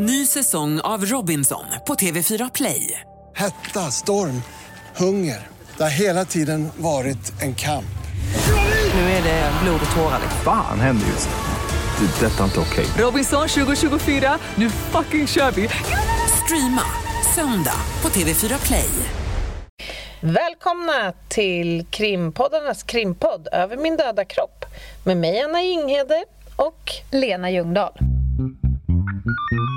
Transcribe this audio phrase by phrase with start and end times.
[0.00, 3.00] Ny säsong av Robinson på TV4 Play.
[3.36, 4.42] Hetta, storm,
[4.96, 5.46] hunger.
[5.76, 7.98] Det har hela tiden varit en kamp.
[8.94, 10.20] Nu är det blod och tårar.
[10.44, 12.06] Fan händer just nu.
[12.06, 12.26] Det.
[12.26, 12.86] är Detta är inte okej.
[13.04, 15.68] Robinson 2024, nu fucking kör vi!
[16.44, 16.82] Streama
[17.34, 18.90] söndag på TV4 Play.
[20.20, 24.64] Välkomna till krimpoddarnas krimpodd Över min döda kropp
[25.04, 26.24] med mig Anna Jinghede
[26.56, 27.92] och Lena Ljungdahl.
[29.50, 29.67] vi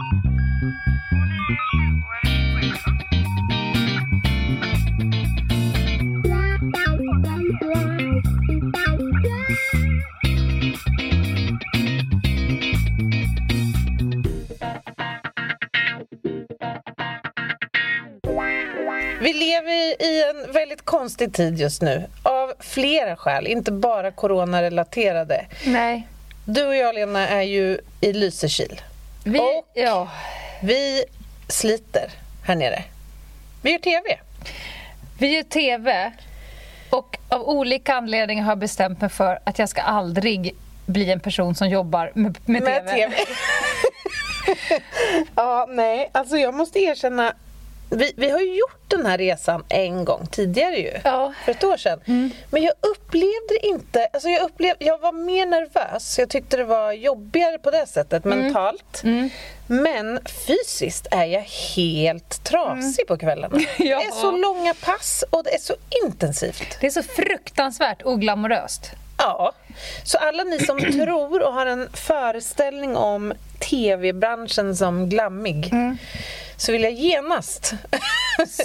[19.66, 25.46] lever i en väldigt konstig tid just nu av flera skäl, inte bara coronarelaterade.
[25.66, 26.08] Nej.
[26.46, 28.82] Du och jag Lena är ju i Lysekil.
[29.26, 30.10] Vi, Och- ja,
[30.62, 31.04] Vi
[31.48, 32.10] sliter
[32.46, 32.84] här nere.
[33.62, 34.20] Vi gör TV.
[35.20, 36.12] vi gör TV
[36.90, 41.20] och av olika anledningar har jag bestämt mig för att jag ska aldrig bli en
[41.20, 42.96] person som jobbar med, med, Med TV.
[42.96, 43.16] TV.
[45.36, 47.34] ja, nej, alltså jag måste erkänna.
[47.92, 50.94] Vi, vi har ju gjort den här resan en gång tidigare ju.
[51.04, 51.34] Ja.
[51.46, 52.00] För ett år sedan.
[52.52, 56.20] Men jag upplevde det inte, alltså jag, upplevde, jag var mer nervös.
[56.20, 59.02] Jag tyckte det var jobbigare på det sättet mentalt.
[59.68, 61.42] Men fysiskt är jag
[61.76, 63.58] helt trasig på kvällarna.
[63.78, 64.02] Det Ja.
[64.02, 65.74] är så långa pass och det är så
[66.06, 66.78] intensivt.
[66.82, 68.92] Det är så fruktansvärt oglamoröst.
[69.18, 69.52] Ja,
[70.04, 75.72] så alla ni som tror och har en föreställning om tv-branschen som glammig
[76.62, 77.74] så vill jag genast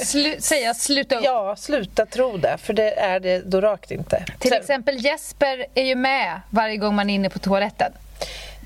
[0.05, 1.25] Slu, säga sluta upp.
[1.25, 4.25] ja, sluta tro det, för det är det då rakt inte.
[4.39, 7.93] Till Sen- exempel Jesper är ju med varje gång man är inne på toaletten.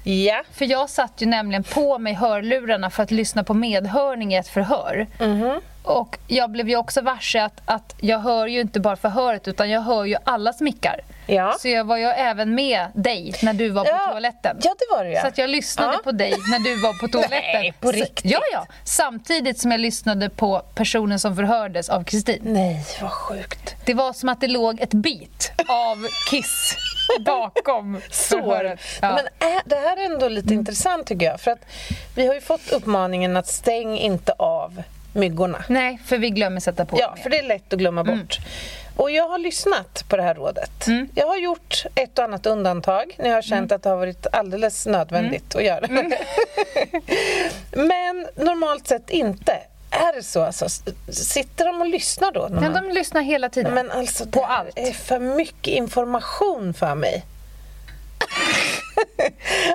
[0.05, 4.37] Ja, För jag satt ju nämligen på mig hörlurarna för att lyssna på medhörning i
[4.37, 5.07] ett förhör.
[5.21, 5.61] Mhm.
[5.83, 9.71] Och jag blev ju också varse att, att jag hör ju inte bara förhöret utan
[9.71, 11.01] jag hör ju allas mickar.
[11.27, 11.57] Ja.
[11.61, 14.57] Så jag var ju även med dig när du var på Ja, toaletten.
[14.63, 15.21] ja, det var det, ja.
[15.21, 16.01] Så att jag lyssnade Ja.
[16.05, 17.39] på dig när du var på toaletten.
[17.55, 18.31] Nej, på Så- riktigt?
[18.33, 18.67] Ja, ja.
[18.85, 22.41] Samtidigt som jag lyssnade på personen som förhördes av Kristin.
[22.45, 23.75] nej vad sjukt.
[23.85, 26.77] Det var som att det låg ett bit av Kiss
[27.27, 28.39] bakom Så.
[28.39, 28.81] förhöret.
[29.03, 29.09] Ja.
[29.15, 31.65] Men är, det här är ändå lite intressant tycker jag, för att
[32.15, 35.65] vi har ju fått uppmaningen att stäng inte av myggorna.
[35.69, 38.39] Nej, för vi glömmer sätta på Ja, för det är lätt att glömma bort.
[38.97, 40.87] Och jag har lyssnat på det här rådet.
[41.15, 44.27] Jag har gjort ett och annat undantag när jag har känt att det har varit
[44.33, 45.87] alldeles nödvändigt att göra.
[47.73, 49.59] Men normalt sett inte.
[49.91, 50.43] Är det så?
[50.43, 50.69] Alltså,
[51.13, 52.49] sitter de och lyssnar då?
[52.49, 53.75] Men man- de lyssnar hela tiden.
[53.75, 54.79] Men alltså, På det allt.
[54.79, 57.25] är för mycket information för mig.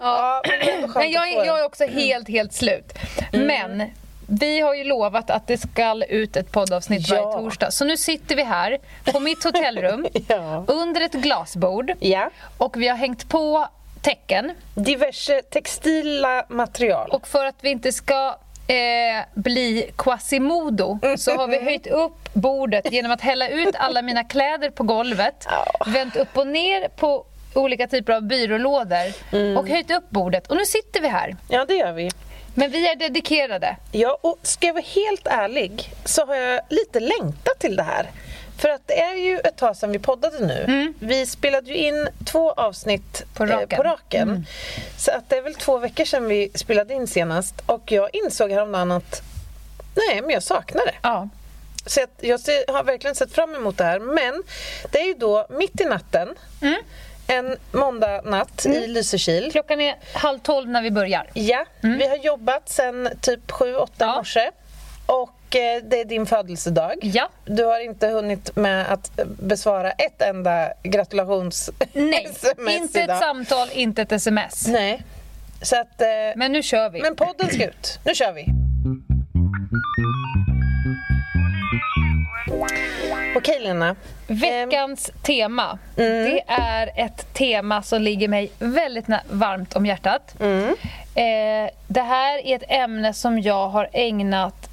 [0.02, 2.94] ja, men skönt Nej, jag, är, jag är också helt, helt slut.
[3.34, 3.48] Mm.
[3.48, 3.90] Men
[4.28, 7.16] vi har ju lovat att det ska ut ett poddavsnitt Ja.
[7.24, 7.72] varje torsdag.
[7.72, 8.78] Så nu sitter vi här
[9.12, 10.64] på mitt hotellrum Ja.
[10.68, 13.68] under ett glasbord Ja, och vi har hängt på
[14.02, 14.52] tecken.
[14.76, 17.10] diverse textila material.
[17.10, 18.36] Och för att vi inte ska
[18.68, 18.76] eh,
[19.34, 24.70] bli Quasimodo så har vi höjt upp bordet genom att hälla ut alla mina kläder
[24.70, 25.86] på golvet, Ja.
[25.86, 29.58] vänt upp och ner på olika typer av byrålådor Mm.
[29.58, 30.48] och höjt upp bordet.
[30.48, 31.36] Och nu sitter vi här.
[31.50, 32.10] Ja, det gör vi.
[32.58, 33.78] Men vi är dedikerade.
[33.92, 38.12] Ja, och ska jag vara helt ärlig så har jag lite längtat till det här.
[38.58, 40.94] För att det är ju ett tag sedan vi poddade nu.
[41.00, 43.50] Vi spelade ju in två avsnitt Mm.
[43.50, 43.72] På raken.
[43.72, 44.46] Eh, på raken.
[44.98, 47.56] Så att det är väl två veckor sedan vi spelade in senast.
[47.66, 49.22] Och jag insåg häromdagen att
[49.96, 50.96] nej, men jag saknar det.
[51.02, 51.30] Ja.
[51.86, 54.00] Så jag har verkligen sett fram emot det här.
[54.00, 54.44] Men
[54.92, 56.36] det är ju då mitt i natten.
[56.62, 56.82] Mm.
[57.28, 59.52] En måndag natt i Lysekil.
[59.52, 61.30] Klockan är halv tolv när vi börjar.
[61.34, 64.16] Ja, vi har jobbat sen typ 7-8 Ja.
[64.16, 64.52] morse.
[65.06, 66.94] Och eh, det är din födelsedag.
[67.02, 67.30] Ja.
[67.46, 73.16] Du har inte hunnit med att besvara ett enda gratulations Nej, sms inte idag.
[73.16, 74.68] ett samtal, inte ett sms.
[74.68, 75.04] Nej.
[75.62, 77.02] Så att, eh, men, Men nu kör vi.
[77.02, 78.00] podden ska ut.
[78.06, 78.46] Nu kör vi.
[83.36, 83.96] Okej Lena.
[84.28, 86.24] Veckans tema, Mm.
[86.24, 90.36] det är ett tema som ligger mig väldigt varmt om hjärtat.
[90.40, 90.68] Mm.
[91.16, 94.70] Eh, det här är ett ämne som jag har ägnat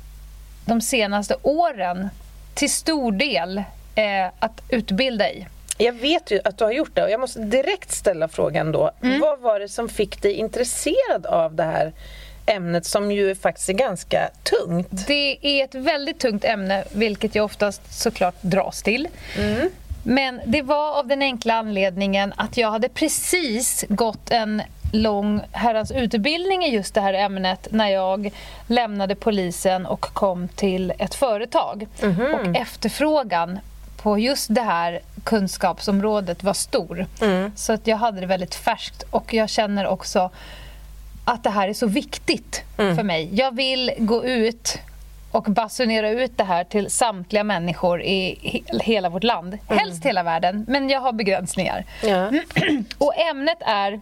[0.66, 2.08] de senaste åren
[2.54, 3.58] till stor del
[3.94, 5.46] eh, att utbilda i.
[5.78, 8.90] Jag vet ju att du har gjort det och jag måste direkt ställa frågan då.
[9.02, 9.20] Mm.
[9.20, 11.92] Vad var det som fick dig intresserad av det här
[12.52, 15.06] ämnet som ju faktiskt är ganska tungt?
[15.06, 19.08] Det är ett väldigt tungt ämne, vilket jag oftast såklart dras till.
[20.04, 24.62] Men det var av den enkla anledningen att jag hade precis gått en
[24.92, 28.30] lång herrans utbildning i just det här ämnet när jag
[28.66, 31.86] lämnade polisen och kom till ett företag.
[32.34, 33.58] Och efterfrågan
[34.02, 37.06] på just det här kunskapsområdet var stor.
[37.56, 40.30] Så att jag hade det väldigt färskt och jag känner också
[41.24, 43.28] att det här är så viktigt för mig.
[43.32, 44.78] Jag vill gå ut
[45.30, 49.58] och basunera ut det här till samtliga människor i he- hela vårt land.
[49.68, 51.84] Helst hela världen, men jag har begränsningar.
[52.02, 52.30] Ja.
[52.98, 54.00] Och ämnet är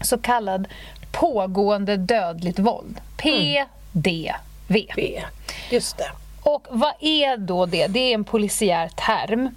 [0.00, 0.68] så kallad
[1.12, 3.00] pågående dödligt våld.
[3.16, 4.32] PDV.
[4.68, 5.22] B.
[5.70, 6.10] Just det.
[6.42, 7.86] Och vad är då det?
[7.86, 9.54] Det är en polisiär term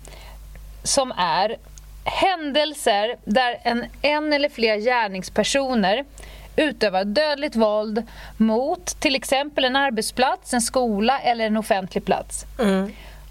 [0.84, 1.56] som är
[2.04, 6.06] händelser där en, en eller flera gärningspersoner
[6.56, 8.04] utövar dödligt våld
[8.38, 12.46] mot till exempel en arbetsplats, en skola eller en offentlig plats.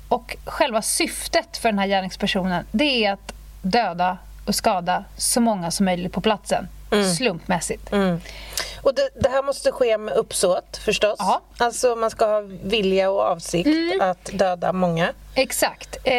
[0.09, 5.71] Och själva syftet för den här gärningspersonen det är att döda och skada så många
[5.71, 6.69] som möjligt på platsen.
[7.03, 7.93] Slumpmässigt.
[8.85, 11.17] Och det, det här måste ske med uppsåt förstås.
[11.19, 11.41] Ja.
[11.59, 13.69] Alltså man ska ha vilja och avsikt
[14.01, 15.13] att döda många.
[15.35, 15.97] Exakt.
[16.05, 16.13] Eh,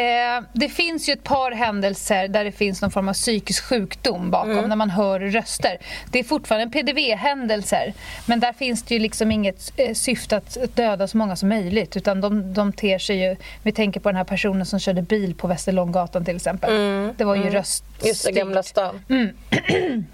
[0.52, 4.68] det finns ju ett par händelser där det finns någon form av psykisk sjukdom bakom,
[4.68, 5.78] när man hör röster.
[6.12, 7.94] Det är fortfarande PDV-händelser,
[8.26, 11.96] men där finns det ju liksom inget eh, syfte att döda så många som möjligt,
[11.96, 13.36] utan de, de ter sig ju...
[13.62, 16.72] Vi tänker på den här personen som körde bil på Västerlånggatan till exempel.
[17.16, 17.84] Det var ju röst...
[18.02, 19.00] Just det, Gamla stan.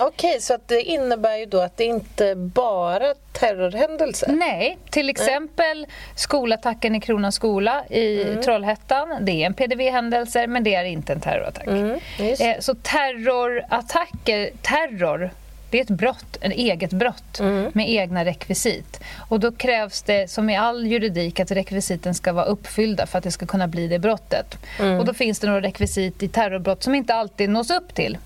[0.00, 4.32] Okej, så att det innebär ju då att det inte bara terrorhändelser.
[4.32, 5.86] Nej, till exempel
[6.16, 9.18] skolattacken i Kronans skola i Trollhättan.
[9.20, 11.66] Det är en PDV-händelse, men det är inte en terrorattack.
[12.18, 15.30] just Eh, så terrorattacker, terror,
[15.72, 17.40] det är ett brott, ett eget brott
[17.72, 19.00] med egna rekvisit.
[19.28, 23.24] Och då krävs det, som i all juridik, att rekvisiten ska vara uppfyllda för att
[23.24, 24.58] det ska kunna bli det brottet.
[24.98, 28.18] Och då finns det några rekvisit i terrorbrott som inte alltid nås upp till.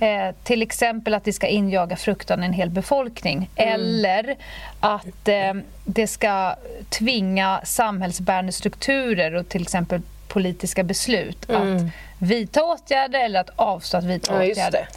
[0.00, 3.50] Eh, till exempel att det ska injaga fruktan i en hel befolkning.
[3.56, 4.36] Eller
[4.80, 5.54] att eh,
[5.84, 6.54] det ska
[6.88, 11.82] tvinga samhällsbärande strukturer och till exempel politiska beslut att
[12.18, 14.88] vidta åtgärder eller att avstå att vidta Ja, åtgärder.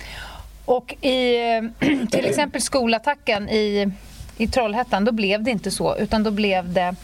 [0.66, 1.38] Och i
[2.12, 3.92] till exempel skolattacken i,
[4.38, 6.96] i Trollhättan, då blev det inte så, utan då blev det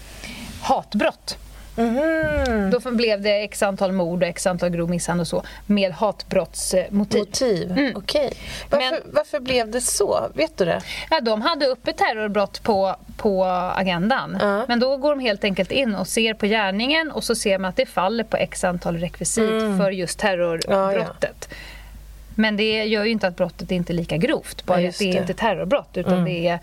[0.62, 1.38] hatbrott.
[1.76, 2.70] Mhm.
[2.72, 6.90] Då blev det x antal mord och x antal grov misshandel och så med hatbrottsmotiv.
[7.20, 8.34] Motiv, okej.
[8.70, 10.30] Varför, Men- varför blev det så?
[10.34, 10.82] Vet du det?
[11.10, 13.46] Ja, de hade uppe terrorbrott på, på
[13.76, 14.38] agendan.
[14.42, 14.66] Ja.
[14.68, 17.70] Men då går de helt enkelt in och ser på gärningen och så ser man
[17.70, 21.50] att det faller på x antal rekvisit för just terrorbrottet.
[22.40, 24.66] Men det gör ju inte att brottet inte är lika grovt.
[24.66, 25.20] Bara Ja, just det är det.
[25.20, 26.60] inte terrorbrott utan det är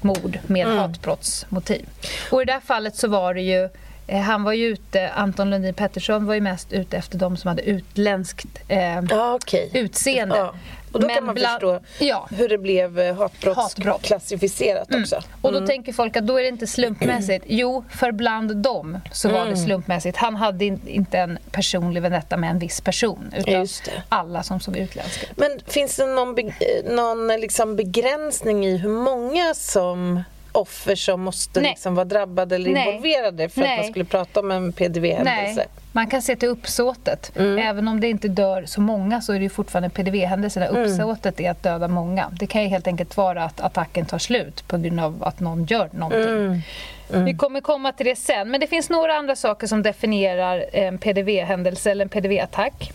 [0.00, 1.86] mord med hatbrottsmotiv.
[2.30, 3.68] Och i det här fallet så var det ju
[4.08, 7.62] han var ju ute, Anton Lundin Pettersson var ju mest ute efter de som hade
[7.62, 9.70] utländskt eh, Ja, okej.
[9.74, 10.36] utseende.
[10.36, 10.54] Ja.
[10.92, 12.28] Och då Men kan man bland- förstå Ja.
[12.30, 13.16] hur det blev eh,
[13.56, 15.20] hatbrott, klassificerat också.
[15.42, 17.44] Och då tänker folk att då är det inte slumpmässigt.
[17.48, 20.16] Jo, för bland dem så var det slumpmässigt.
[20.18, 23.66] Han hade in, inte en personlig vendetta med en viss person utan
[24.08, 25.36] alla som såg utländska ut.
[25.36, 30.22] Men finns det någon, be- eh, någon eh, liksom begränsning i hur många som
[30.56, 31.70] offer som måste Nej.
[31.70, 32.88] liksom vara drabbade eller Nej.
[32.88, 33.76] involverade för att Nej.
[33.76, 35.66] man skulle prata om en PDV-händelse?
[35.92, 37.32] Man kan se till uppsåtet.
[37.38, 40.68] Även om det inte dör så många så är det ju fortfarande en PDV-händelse där
[40.68, 42.30] uppsåtet är att döda många.
[42.40, 45.64] Det kan ju helt enkelt vara att attacken tar slut på grund av att någon
[45.64, 46.62] gör någonting.
[47.08, 50.98] Vi kommer komma till det sen, men det finns några andra saker som definierar en
[50.98, 52.92] PDV-händelse eller en PDV-attack.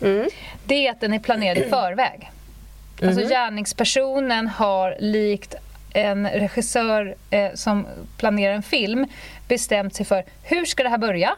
[0.64, 2.30] Det är att den är planerad i förväg.
[3.02, 5.54] Alltså gärningspersonen har likt
[5.94, 9.06] en regissör eh, som planerar en film
[9.48, 11.34] bestämt sig för hur ska det här börja?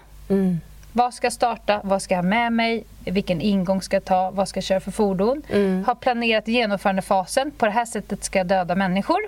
[0.92, 1.80] Vad ska jag starta?
[1.84, 2.84] Vad ska jag ha med mig?
[3.04, 4.30] Vilken ingång ska jag ta?
[4.30, 5.42] Vad ska jag köra för fordon?
[5.86, 7.50] Har planerat genomförandefasen.
[7.50, 9.18] På det här sättet ska jag döda människor.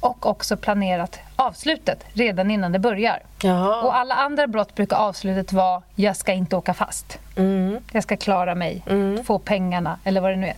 [0.00, 3.20] Och också planerat avslutet redan innan det börjar.
[3.42, 3.82] Jaha.
[3.82, 7.18] Och alla andra brott brukar avslutet vara jag ska inte åka fast.
[7.92, 8.82] Jag ska klara mig,
[9.24, 10.56] få pengarna eller vad det nu är.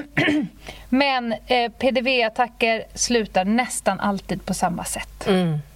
[0.88, 5.28] Men eh, PDV-attacker slutar nästan alltid på samma sätt.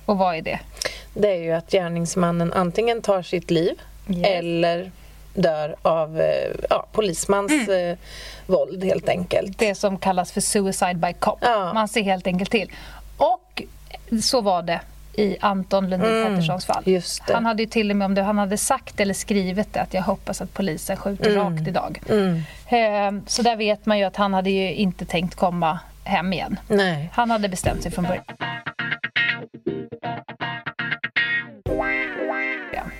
[0.04, 0.58] Och vad är det?
[1.14, 4.26] Det är ju att gärningsmannen antingen tar sitt liv Yes.
[4.26, 4.90] eller
[5.34, 7.96] dör av eh, ja, polismans eh,
[8.46, 9.58] våld helt enkelt.
[9.58, 11.38] Det som kallas för suicide by cop.
[11.40, 11.72] Ja.
[11.74, 12.72] Man ser helt enkelt till.
[13.16, 13.62] Och
[14.22, 14.80] så var det
[15.16, 16.84] i Anton Lundin Petterssons fall.
[17.34, 20.02] Han hade till och med om det, han hade sagt eller skrivit det att jag
[20.02, 22.00] hoppas att polisen skjuter rakt idag.
[22.66, 26.60] Eh, så där vet man ju att han hade ju inte tänkt komma hem igen.
[26.68, 27.10] Nej.
[27.12, 28.24] Han hade bestämt sig från början.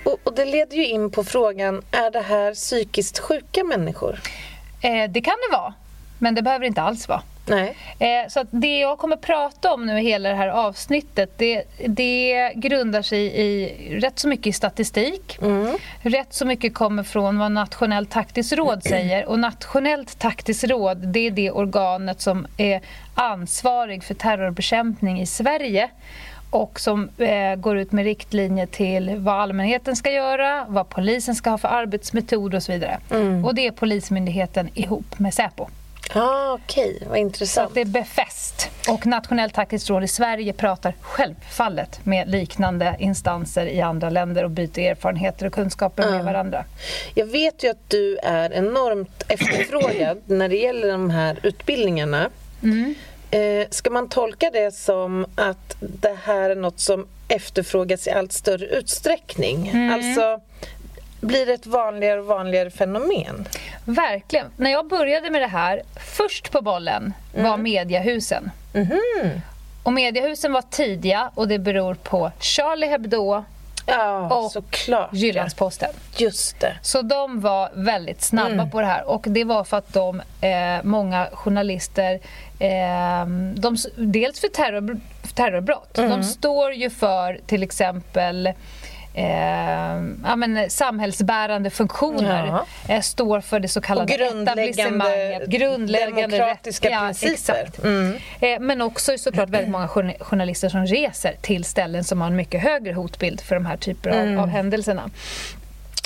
[0.05, 4.19] Och, och det leder ju in på frågan, är det här psykiskt sjuka människor?
[4.81, 5.73] Eh, det kan det vara,
[6.19, 7.21] men det behöver inte alls vara.
[7.47, 7.75] Nej.
[7.99, 12.51] Eh, så det jag kommer prata om nu i hela det här avsnittet det, det
[12.55, 15.37] grundar sig i rätt så mycket statistik.
[16.01, 19.25] Rätt så mycket kommer från vad Nationellt taktiskt råd säger.
[19.25, 22.81] Och Nationellt taktiskt råd det är det organet som är
[23.15, 25.89] ansvarig för terrorbekämpning i Sverige
[26.49, 31.49] och som eh, går ut med riktlinjer till vad allmänheten ska göra, vad polisen ska
[31.49, 32.97] ha för arbetsmetod och så vidare.
[33.45, 35.67] Och det är Polismyndigheten ihop med Säpo.
[36.13, 37.67] Ah, Okej, vad Så intressant.
[37.67, 38.69] att det är befäst.
[38.89, 44.51] Och Nationellt taktiskt råd i Sverige pratar självfallet med liknande instanser i andra länder och
[44.51, 46.65] byter erfarenheter och kunskaper med varandra.
[47.15, 52.29] Jag vet ju att du är enormt efterfrågad när det gäller de här utbildningarna.
[53.31, 58.31] Eh, ska man tolka det som att det här är något som efterfrågas i allt
[58.33, 59.89] större utsträckning?
[59.93, 60.41] Alltså,
[61.21, 63.47] blir ett vanligare och vanligare fenomen?
[63.85, 64.45] Verkligen.
[64.57, 65.81] När jag började med det här,
[66.17, 68.51] först på bollen var mediahusen.
[69.83, 73.43] Och mediahusen var tidiga och det beror på Charlie Hebdo
[73.89, 75.09] Ja, och såklart.
[75.13, 75.89] Jyllandsposten.
[76.17, 76.73] Just det.
[76.81, 78.69] Så de var väldigt snabba Mm.
[78.69, 82.13] på det här och det var för att de, eh, många journalister,
[82.59, 84.97] eh, de, dels för terror,
[85.35, 86.09] terrorbrott, Mm.
[86.09, 88.51] de står ju för till exempel
[89.17, 95.45] Eh, ja, men, samhällsbärande funktioner eh, står för det så kallade Och grundläggande.
[95.47, 97.31] Grundläggande demokratiska rätt- principer.
[97.33, 97.79] exakt.
[98.39, 102.35] Eh, men också såklart väldigt många journa- journalister som reser till ställen som har en
[102.35, 105.03] mycket högre hotbild för de här typerna av, av händelserna.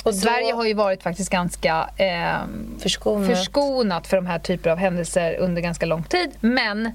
[0.04, 2.36] Och då- Sverige har ju varit faktiskt ganska eh,
[2.78, 3.30] Förskonat.
[3.38, 6.30] förskonat för de här typer av händelser under ganska lång tid.
[6.40, 6.90] Men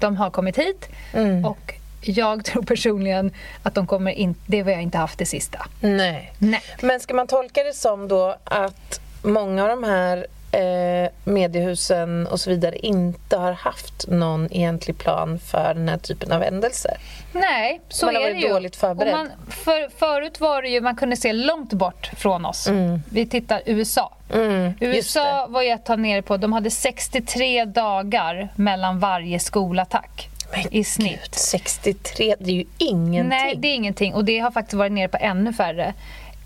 [0.00, 1.44] de har kommit hit Mm.
[1.44, 1.74] och
[2.08, 3.32] jag tror personligen
[3.62, 4.40] att de kommer inte...
[4.46, 5.66] Det har jag inte haft det sista.
[5.80, 6.32] Nej.
[6.38, 6.62] Nej.
[6.82, 12.40] Men ska man tolka det som då att många av de här eh, mediehusen och
[12.40, 16.96] så vidare inte har haft någon egentlig plan för den här typen av händelser?
[17.32, 18.48] Nej, så Man har är det varit ju.
[18.48, 19.12] dåligt förberedd.
[19.12, 22.68] Man, för, förut var det ju, man kunde se långt bort från oss.
[23.10, 24.12] Vi tittar USA.
[24.34, 30.28] Mm, USA var ju ett tag nere på, de hade 63 dagar mellan varje skolattack
[30.52, 31.20] Men i snitt.
[31.22, 33.28] Gud, 63, det är ju ingenting.
[33.28, 34.14] Nej, det är ingenting.
[34.14, 35.94] Och det har faktiskt varit nere på ännu färre.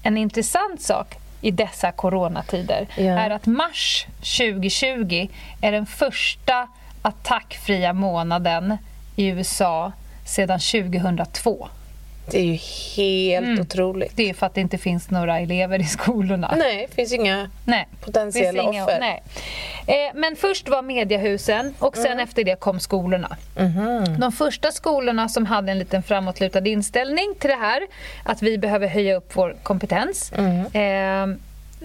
[0.03, 3.03] En intressant sak i dessa coronatider Ja.
[3.03, 5.29] är att mars 2020
[5.61, 6.69] är den första
[7.03, 8.77] attackfria månaden
[9.17, 9.93] i USA
[10.27, 11.69] sedan 2002.
[12.33, 12.59] Det är ju
[12.97, 14.13] helt otroligt.
[14.17, 16.55] Det är för att det inte finns några elever i skolorna.
[16.59, 17.89] Nej, det finns inga Nej.
[18.05, 19.01] potentiella Finns inga- offer.
[19.01, 19.23] Nej.
[19.87, 22.19] Eh, men först var mediehusen och sen Mm.
[22.25, 23.37] efter det kom skolorna.
[23.59, 24.21] Mhm.
[24.21, 27.83] De första skolorna som hade en liten framåtlutad inställning till det här,
[28.25, 31.33] att vi behöver höja upp vår kompetens, Mm.
[31.33, 31.37] eh,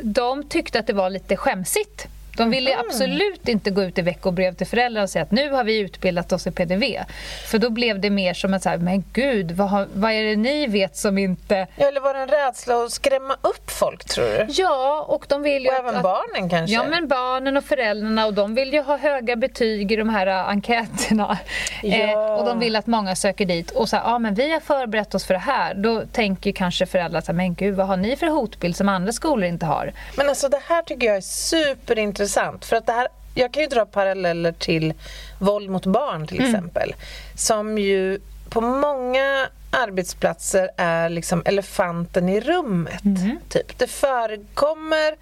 [0.01, 2.07] de tyckte att det var lite skämsigt.
[2.37, 2.79] De ville Mhm.
[2.87, 6.31] absolut inte gå ut i veckobrev till föräldrar och säga att nu har vi utbildat
[6.31, 7.03] oss i PDV.
[7.47, 10.35] För då blev det mer som att säga, men gud, vad, har, vad är det
[10.35, 11.67] ni vet som inte...
[11.75, 14.45] Ja, eller var det en rädsla att skrämma upp folk, tror du?
[14.49, 16.75] Ja, och de vill ju Och att, även barnen kanske?
[16.75, 20.27] Ja, men barnen och föräldrarna och de vill ju ha höga betyg i de här
[20.27, 21.37] äh, enkäterna.
[21.83, 22.35] Eh, Ja.
[22.35, 23.71] och de vill att många söker dit.
[23.71, 25.73] Och så här, ja men vi har förberett oss för det här.
[25.73, 29.11] Då tänker kanske föräldrar så här, men gud vad har ni för hotbild som andra
[29.11, 29.93] skolor inte har?
[30.17, 32.24] Men alltså det här tycker jag är superintressant.
[32.65, 34.93] För att det här, jag kan ju dra paralleller till
[35.39, 36.95] våld mot barn till exempel.
[37.35, 43.01] Som ju på många arbetsplatser är liksom elefanten i rummet.
[43.49, 43.77] Typ.
[43.77, 45.15] Det förekommer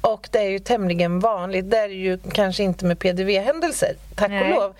[0.00, 1.70] och det är ju tämligen vanligt.
[1.70, 4.30] Det är ju kanske inte med PDV-händelser, tack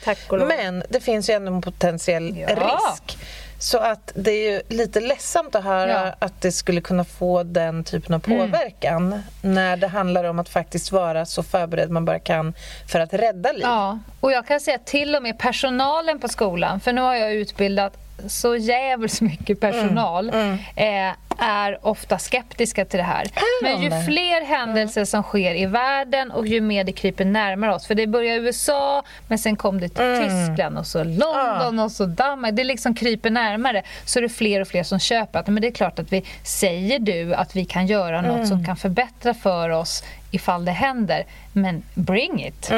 [0.05, 0.49] tack och lov.
[0.49, 2.47] Men det finns ju ändå en potentiell Ja.
[2.47, 3.19] risk.
[3.63, 6.15] Så att det är ju lite ledsamt att höra Ja.
[6.19, 8.39] att det skulle kunna få den typen av Mm.
[8.51, 12.55] påverkan när det handlar om att faktiskt vara så förberedd man bara kan
[12.89, 13.61] för att rädda liv.
[13.63, 17.15] Ja, och jag kan säga att till och med personalen på skolan, för nu har
[17.15, 17.97] jag utbildat
[18.29, 20.31] så jävligt mycket personal,
[20.77, 23.27] Eh, är ofta skeptiska till det här.
[23.63, 27.87] Men ju fler händelser som sker i världen och ju mer det kryper närmare oss.
[27.87, 31.93] För det börjar i USA, men sen kom det till Tyskland och så London och
[31.93, 32.55] så Danmark.
[32.55, 33.83] Det liksom kryper närmare.
[34.05, 36.25] Så är det fler och fler som köper att men det är klart att vi
[36.43, 41.25] säger du att vi kan göra något som kan förbättra för oss ifall det händer.
[41.53, 42.71] Men bring it!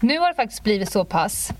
[0.00, 1.52] Nu har det faktiskt blivit så pass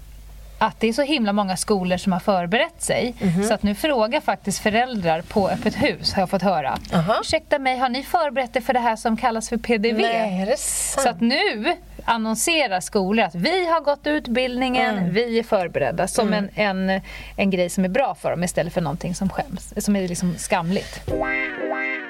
[0.63, 3.15] att det är så himla många skolor som har förberett sig.
[3.49, 6.79] Så att nu frågar faktiskt föräldrar på öppet hus, har jag fått höra.
[6.95, 7.19] Aha.
[7.21, 9.97] Ursäkta mig, har ni förberett er för det här som kallas för PDV?
[10.03, 10.55] Nej?
[10.57, 16.09] Så att nu annonserar skolor att vi har gått utbildningen, vi är förberedda.
[16.09, 17.01] Som en, en,
[17.37, 20.35] en grej som är bra för dem istället för någonting som skäms, som är liksom
[20.39, 21.01] skamligt.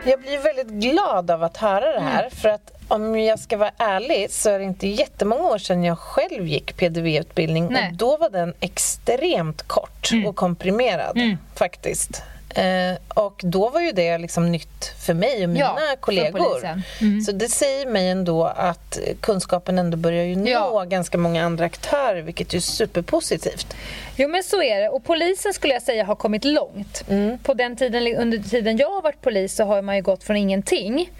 [0.05, 2.29] Jag blir väldigt glad av att höra det här.
[2.31, 5.99] För att om jag ska vara ärlig så är det inte jättemånga år sedan jag
[5.99, 11.19] själv gick PDV-utbildning och då var den extremt kort och komprimerad
[11.55, 12.23] faktiskt.
[12.55, 16.65] Eh, och då var ju det liksom nytt för mig och mina Ja, kollegor.
[17.01, 17.21] Mm.
[17.21, 20.85] Så det säger mig ändå att kunskapen ändå börjar ju nå Ja.
[20.85, 23.77] ganska många andra aktörer vilket är superpositivt.
[24.17, 27.05] Jo men så är det och polisen skulle jag säga har kommit långt.
[27.09, 27.39] Mm.
[27.39, 30.37] På den tiden, under tiden jag har varit polis så har man ju gått från
[30.37, 31.11] ingenting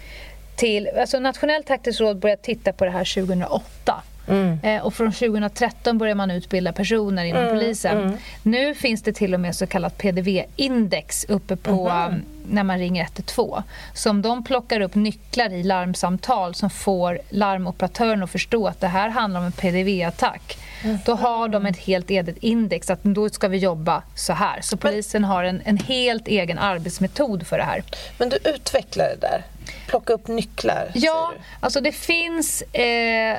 [0.55, 4.03] till, alltså Nationellt taktiskt råd började titta på det här 2008.
[4.27, 4.59] Mm.
[4.63, 8.17] Eh, och från 2013 börjar man utbilda personer inom Mm, polisen.
[8.43, 13.03] Nu finns det till och med så kallat PDV-index uppe på um, när man ringer
[13.03, 13.61] 112.
[13.93, 18.87] Så om de plockar upp nycklar i larmsamtal som får larmoperatören att förstå att det
[18.87, 20.57] här handlar om en PDV-attack.
[21.05, 24.61] Då har de ett helt eget index att då ska vi jobba så här.
[24.61, 27.83] Så polisen har en, en helt egen arbetsmetod för det här.
[28.17, 29.43] Men du utvecklar det där.
[29.87, 33.37] Plocka upp nycklar, Ja, alltså det finns eh,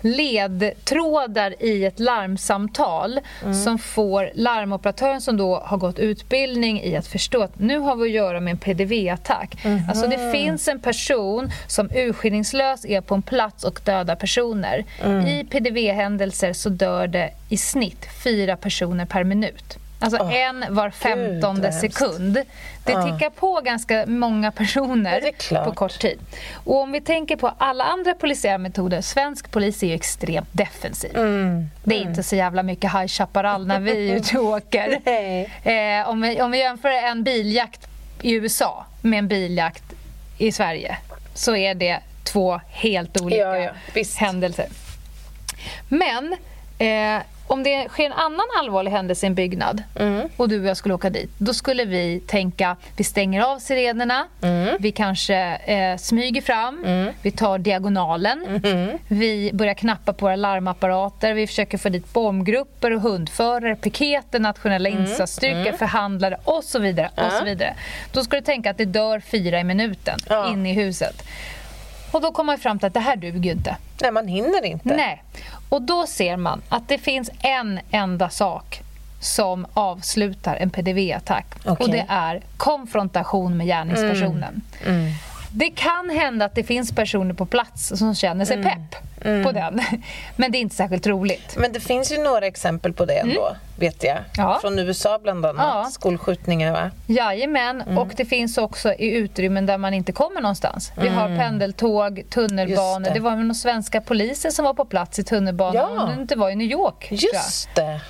[0.00, 3.20] ledtrådar i ett larmsamtal
[3.64, 8.02] som får larmoperatören som då har gått utbildning i att förstå att nu har vi
[8.02, 9.56] att göra med en PDV-attack.
[9.88, 14.84] Alltså det finns en person som urskillningslös är på en plats och dödar personer.
[15.26, 19.78] I PDV-händelser så dör det i snitt fyra personer per minut.
[20.02, 22.34] Alltså en var femtonde sekund.
[22.84, 26.18] Det tickar på ganska många personer Ja, på kort tid.
[26.54, 31.16] Och om vi tänker på alla andra polisiära metoder, svensk polis är ju extremt defensiv.
[31.16, 31.70] Mm.
[31.84, 35.00] Det är inte så jävla mycket High Chaparral när vi är ute och åker.
[35.62, 37.88] Eh, om, vi, om vi jämför en biljakt
[38.22, 39.84] i USA med en biljakt
[40.38, 40.96] i Sverige
[41.34, 44.66] så är det två helt olika Ja, ja, händelser.
[45.88, 46.36] Men
[46.78, 50.28] eh, om det sker en annan allvarlig händelse i en byggnad Mm.
[50.36, 54.26] och du och jag skulle åka dit, då skulle vi tänka vi stänger av sirenerna,
[54.42, 54.76] Mm.
[54.80, 56.84] vi kanske eh, smyger fram,
[57.22, 58.98] vi tar diagonalen, Mm-hmm.
[59.08, 64.88] vi börjar knappa på våra larmapparater, vi försöker få dit bombgrupper och hundförare, piketer, nationella
[64.88, 65.02] Mm.
[65.02, 67.10] insatsstyrkor, förhandlare och så vidare.
[67.16, 67.74] Och så vidare.
[68.12, 70.48] Då ska du tänka att det dör fyra i minuten Ja.
[70.52, 71.22] inne i huset.
[72.12, 73.76] Och då kommer man fram till att det här duger ju inte.
[74.02, 74.96] Nej, man hinner inte.
[74.96, 75.22] Nej.
[75.70, 78.82] Och då ser man att det finns en enda sak
[79.20, 81.46] som avslutar en PDV-attack.
[81.64, 81.86] Okej.
[81.86, 84.62] Och det är konfrontation med gärningspersonen.
[85.52, 88.96] Det kan hända att det finns personer på plats som känner sig pepp
[89.44, 89.80] på den.
[90.36, 91.56] Men det är inte särskilt roligt.
[91.56, 94.16] Men det finns ju några exempel på det ändå, vet jag.
[94.16, 94.24] Mm.
[94.36, 94.58] Ja.
[94.60, 95.66] Från USA bland annat.
[95.84, 95.90] Ja.
[95.90, 96.90] Skolskjutningar, va?
[97.06, 100.92] Jajamän, och det finns också i utrymmen där man inte kommer någonstans.
[100.96, 103.04] Vi har pendeltåg, tunnelbanor.
[103.04, 103.14] Det.
[103.14, 103.20] det.
[103.20, 105.94] var några svenska poliser som var på plats i tunnelbanan.
[105.94, 106.02] Ja.
[106.02, 107.08] Om det inte var i New York.
[107.10, 108.00] Just det.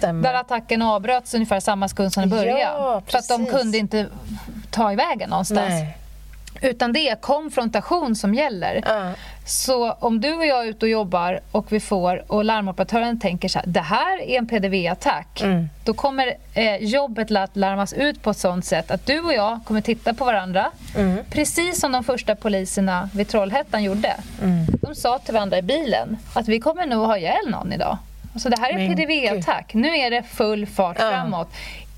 [0.00, 3.02] Där attacken avbröts ungefär samma sekund som den Ja, började.
[3.06, 4.06] för att de kunde inte
[4.70, 5.68] ta ivägen någonstans.
[5.68, 5.96] Nej.
[6.62, 8.82] Utan det är konfrontation som gäller.
[8.86, 9.12] Ja.
[9.46, 13.48] Så om du och jag är ute och jobbar och vi får och larmoperatören tänker
[13.48, 15.40] så här, det här är en PDV-attack.
[15.40, 15.68] Mm.
[15.84, 19.60] Då kommer eh, jobbet att larmas ut på ett sånt sätt att du och jag
[19.64, 20.70] kommer titta på varandra.
[20.96, 21.24] Mm.
[21.30, 24.16] Precis som de första poliserna vid Trollhättan gjorde.
[24.42, 24.66] Mm.
[24.82, 27.98] De sa till varandra i bilen att vi kommer nog ha ihjäl någon idag.
[28.32, 29.74] Alltså det här är Men PDV-attack.
[29.74, 31.48] Nu är det full fart framåt.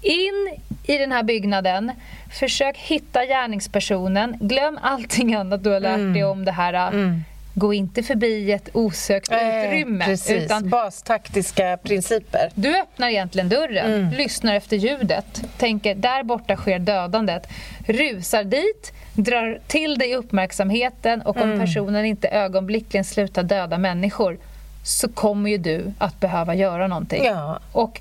[0.03, 1.93] In i den här byggnaden.
[2.33, 4.37] Försök hitta gärningspersonen.
[4.41, 6.13] Glöm allting annat du har lärt Mm.
[6.13, 7.23] dig om det här.
[7.55, 10.05] Gå inte förbi ett osökt Nej, utrymme.
[10.05, 12.51] Precis, Utan bastaktiska principer.
[12.55, 14.11] du öppnar egentligen dörren, Mm.
[14.11, 17.47] lyssnar efter ljudet, tänker där borta sker dödandet,
[17.87, 21.53] rusar dit, drar till dig uppmärksamheten och Mm.
[21.53, 24.39] om personen inte ögonblickligen slutar döda människor
[24.85, 27.25] så kommer ju du att behöva göra någonting.
[27.25, 27.59] Ja.
[27.73, 28.01] Och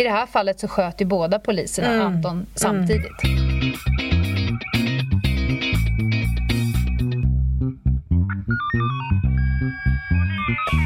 [0.00, 2.06] i det här fallet så sköt ju båda poliserna Mm.
[2.06, 3.12] Anton samtidigt.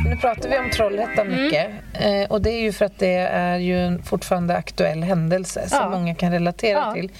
[0.04, 1.42] Nu pratar vi om Trollhättan Mm.
[1.44, 1.70] mycket.
[1.92, 5.78] Eh, och det är ju för att det är ju en fortfarande aktuell händelse som
[5.78, 5.88] Ja.
[5.90, 6.92] många kan relatera Ja.
[6.94, 7.10] till.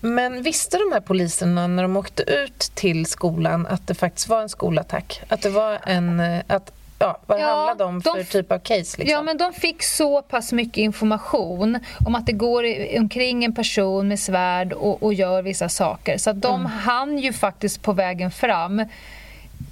[0.00, 4.42] Men visste de här poliserna när de åkte ut till skolan att det faktiskt var
[4.42, 5.22] en skolattack?
[5.28, 6.20] Att det var en...
[6.20, 8.76] eh, Att, ja, vad Ja, handlade de de för f- typ av case?
[8.78, 9.06] Liksom?
[9.06, 12.64] Ja, men de fick så pass mycket information om att det går
[12.98, 16.18] omkring en person med svärd och, och gör vissa saker.
[16.18, 16.66] Så de Mm.
[16.66, 18.84] hann ju faktiskt på vägen fram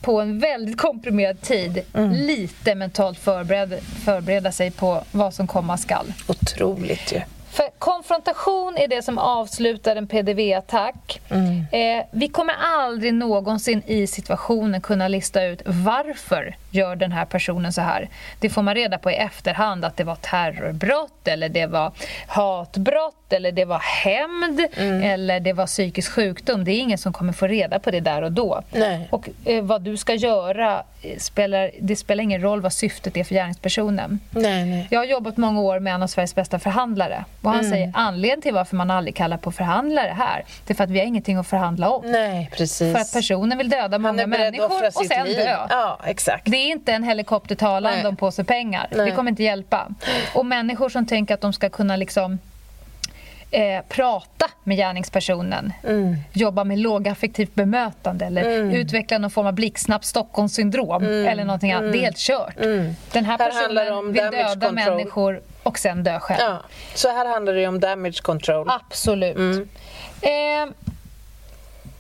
[0.03, 2.11] på en väldigt komprimerad tid Mm.
[2.13, 6.13] lite mentalt förbereda, förbereda sig på vad som komma skall.
[6.29, 7.21] Otroligt ju.
[7.57, 11.21] För konfrontation är det som avslutar en PDV-attack.
[11.73, 17.73] Eh, vi kommer aldrig någonsin i situationen kunna lista ut varför gör den här personen
[17.73, 18.09] så här.
[18.41, 21.93] Det får man reda på i efterhand att det var terrorbrott eller det var
[22.27, 24.61] hatbrott eller det var hämnd
[25.05, 26.65] eller det var psykisk sjukdom.
[26.65, 28.63] Det är ingen som kommer få reda på det där och då.
[28.73, 29.09] Nej.
[29.11, 33.25] Och eh, vad du ska göra, eh, spelar, det spelar ingen roll vad syftet är
[33.25, 34.21] för gärningspersonen.
[34.31, 34.87] Nej, nej.
[34.91, 37.25] Jag har jobbat många år med en av Sveriges bästa förhandlare.
[37.43, 40.85] Och han säger anledningen till varför man aldrig kallar på förhandlare här, det är för
[40.85, 42.13] att vi har ingenting att förhandla om.
[42.13, 42.93] Nej, precis.
[42.93, 45.37] För att personen vill döda många människor och sen liv.
[45.37, 45.67] dö.
[45.71, 46.43] Ja, exakt.
[46.47, 48.87] Det är inte en helikopter talande om påse pengar.
[48.91, 49.89] Det kommer inte hjälpa.
[50.35, 52.39] Och människor som tänker att de ska kunna liksom
[53.57, 56.17] Eh, prata med gärningspersonen, Mm.
[56.33, 61.93] jobba med lågaffektivt bemötande eller utveckla någon form av blixtsnabbt Stockholmssyndrom eller någonting annat.
[61.93, 62.57] Det är helt kört.
[62.57, 63.41] Den här Mm.
[63.41, 64.73] Här handlar det personen om vill döda control.
[64.75, 66.41] människor och sen dö själv.
[66.41, 66.59] Ja.
[66.95, 68.67] Så här handlar det om damage control.
[68.71, 69.37] Absolut.
[69.37, 69.69] Mm.
[70.21, 70.75] Eh,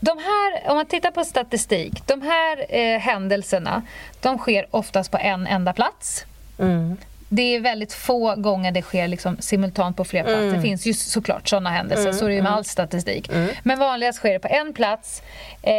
[0.01, 3.83] de här, om man tittar på statistik, de här eh, händelserna
[4.21, 6.25] de sker oftast på en enda plats.
[6.59, 6.97] Mm.
[7.29, 10.43] Det är väldigt få gånger det sker liksom simultant på flera platser.
[10.43, 10.57] Mm.
[10.57, 13.31] Det finns ju såklart sådana händelser, så är det ju med all statistik.
[13.62, 15.23] Men vanligast sker det på en plats
[15.62, 15.73] eh,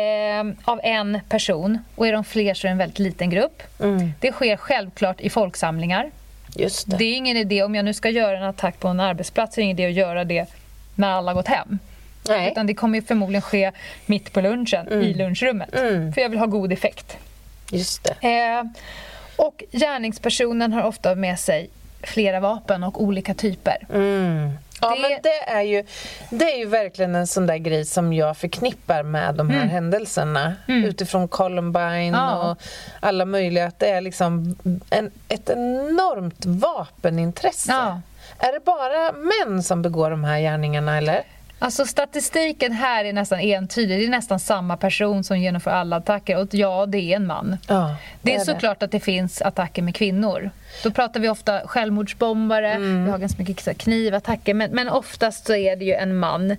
[0.64, 1.80] av en person.
[1.96, 3.64] Och är de fler så är det en väldigt liten grupp.
[3.80, 4.14] Mm.
[4.20, 6.12] Det sker självklart i folksamlingar.
[6.56, 6.98] Just det.
[6.98, 9.62] Det är ingen idé, om jag nu ska göra en attack på en arbetsplats, så
[9.62, 10.46] är det ingen idé att göra det
[10.96, 11.80] när alla gått hem.
[12.28, 12.52] Nej.
[12.52, 13.72] Utan det kommer ju förmodligen ske
[14.06, 15.76] mitt på lunchen, i lunchrummet.
[15.76, 16.14] Mm.
[16.14, 17.18] För jag vill ha god effekt.
[17.72, 18.28] Just det.
[18.28, 18.64] Eh,
[19.38, 21.69] och gärningspersonen har ofta med sig
[22.04, 23.88] flera vapen och olika typer.
[23.93, 24.50] Mm.
[24.82, 25.84] Ja, Det- men det är, ju,
[26.30, 30.54] det är ju verkligen en sån där grej som jag förknippar med de här händelserna.
[30.67, 32.52] Utifrån Columbine Ja.
[32.52, 32.58] och
[33.00, 33.65] alla möjliga.
[33.65, 34.56] Att det är liksom
[34.89, 37.71] en, ett enormt vapenintresse.
[37.71, 38.02] Ja.
[38.39, 41.23] Är det bara män som begår de här gärningarna eller?
[41.60, 44.00] Alltså statistiken här är nästan entydig.
[44.00, 46.38] Det är nästan samma person som genomför alla attacker.
[46.38, 47.58] Och ja, det är en man.
[47.67, 50.50] Ja, Det är såklart att det finns attacker med kvinnor.
[50.84, 53.06] Då pratar vi ofta självmordsbombare, Mm.
[53.06, 56.58] vi har ganska mycket knivattacker, men, men oftast så är det ju en man.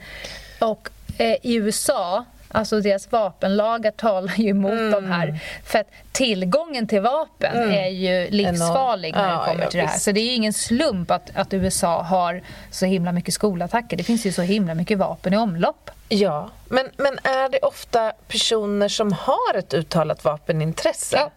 [0.58, 4.90] Och eh, i USA, alltså deras vapenlagar talar ju emot Mm.
[4.90, 5.38] de här.
[5.64, 9.86] För att tillgången till vapen är ju livsfarlig när Ja, det kommer ja, till det
[9.86, 9.92] här.
[9.92, 10.04] visst.
[10.04, 13.96] Så det är ju ingen slump att, att USA har så himla mycket skolattacker.
[13.96, 15.90] Det finns ju så himla mycket vapen i omlopp.
[16.08, 21.16] Ja, men, men är det ofta personer som har ett uttalat vapenintresse?
[21.16, 21.30] Ja.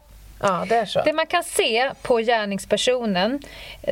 [0.43, 1.01] Ja, det är så.
[1.05, 3.39] Det man kan se på gärningspersonen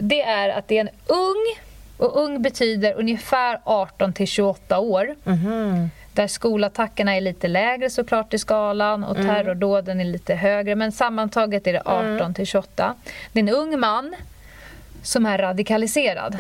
[0.02, 1.56] det är att det är en ung,
[1.98, 5.16] och ung betyder ungefär 18 till 28 år.
[6.20, 10.76] Där skolattackerna är lite lägre såklart i skalan och terrordåden är lite högre.
[10.76, 12.96] Men sammantaget är det 18 till 28.
[13.32, 14.16] Det är en ung man
[15.04, 16.38] som är radikaliserad.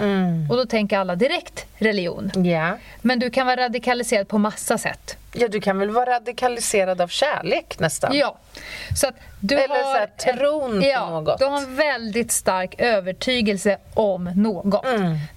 [0.49, 2.31] Och då tänker alla direkt religion.
[2.45, 2.77] Ja.
[3.01, 5.17] Men du kan vara radikaliserad på massa sätt.
[5.33, 8.17] Ja, du kan väl vara radikaliserad av kärlek nästan?
[8.17, 8.37] Ja.
[9.01, 11.39] Så att du Eller har så här, tron på ja, något.
[11.39, 14.85] Du har en väldigt stark övertygelse om något.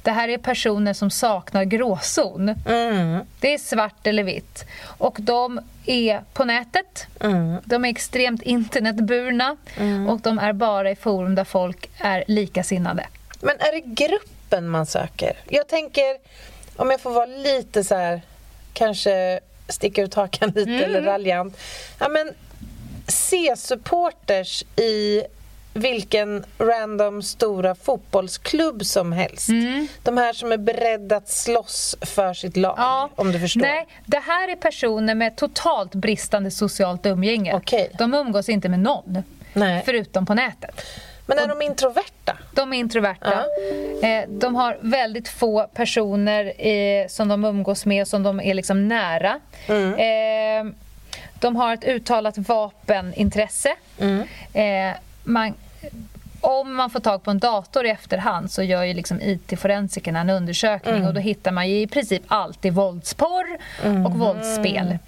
[0.02, 2.48] Det här är personer som saknar gråzon.
[2.66, 3.20] Mm.
[3.40, 4.64] Det är svart eller vitt.
[4.84, 7.06] Och de är på nätet.
[7.20, 7.56] Mm.
[7.64, 9.56] De är extremt internetburna.
[10.08, 13.06] Och de är bara i forum där folk är likasinnade.
[13.40, 15.32] Men är det gruppen man söker?
[15.48, 16.16] Jag tänker,
[16.76, 18.22] om jag får vara lite så här,
[18.72, 19.40] kanske
[19.72, 20.84] sticka ut hakan lite Mm.
[20.84, 21.56] eller raljant.
[21.98, 22.32] Ja, men
[23.08, 25.22] C-supporters i
[25.74, 29.48] vilken random stora fotbollsklubb som helst.
[29.48, 29.88] Mm.
[30.02, 33.60] De här som är beredda att slåss för sitt lag, om du förstår.
[33.60, 37.54] Nej, det här är personer med totalt bristande socialt umgänge.
[37.54, 37.90] Okej.
[37.98, 39.22] De umgås inte med någon.
[39.52, 39.82] Nej.
[39.86, 40.80] Förutom på nätet.
[41.26, 42.36] Men är de introverta?
[42.54, 43.44] De är introverta.
[44.02, 48.54] Eh, de har väldigt få personer eh, som de umgås med och som de är
[48.54, 49.40] liksom nära.
[49.98, 50.64] Eh,
[51.40, 53.74] de har ett uttalat vapenintresse.
[54.52, 55.54] Eh, man,
[56.40, 60.30] om man får tag på en dator i efterhand så gör ju liksom IT-forensikerna en
[60.30, 63.58] undersökning och då hittar man ju i princip alltid våldsporr
[64.06, 64.98] och våldsspel.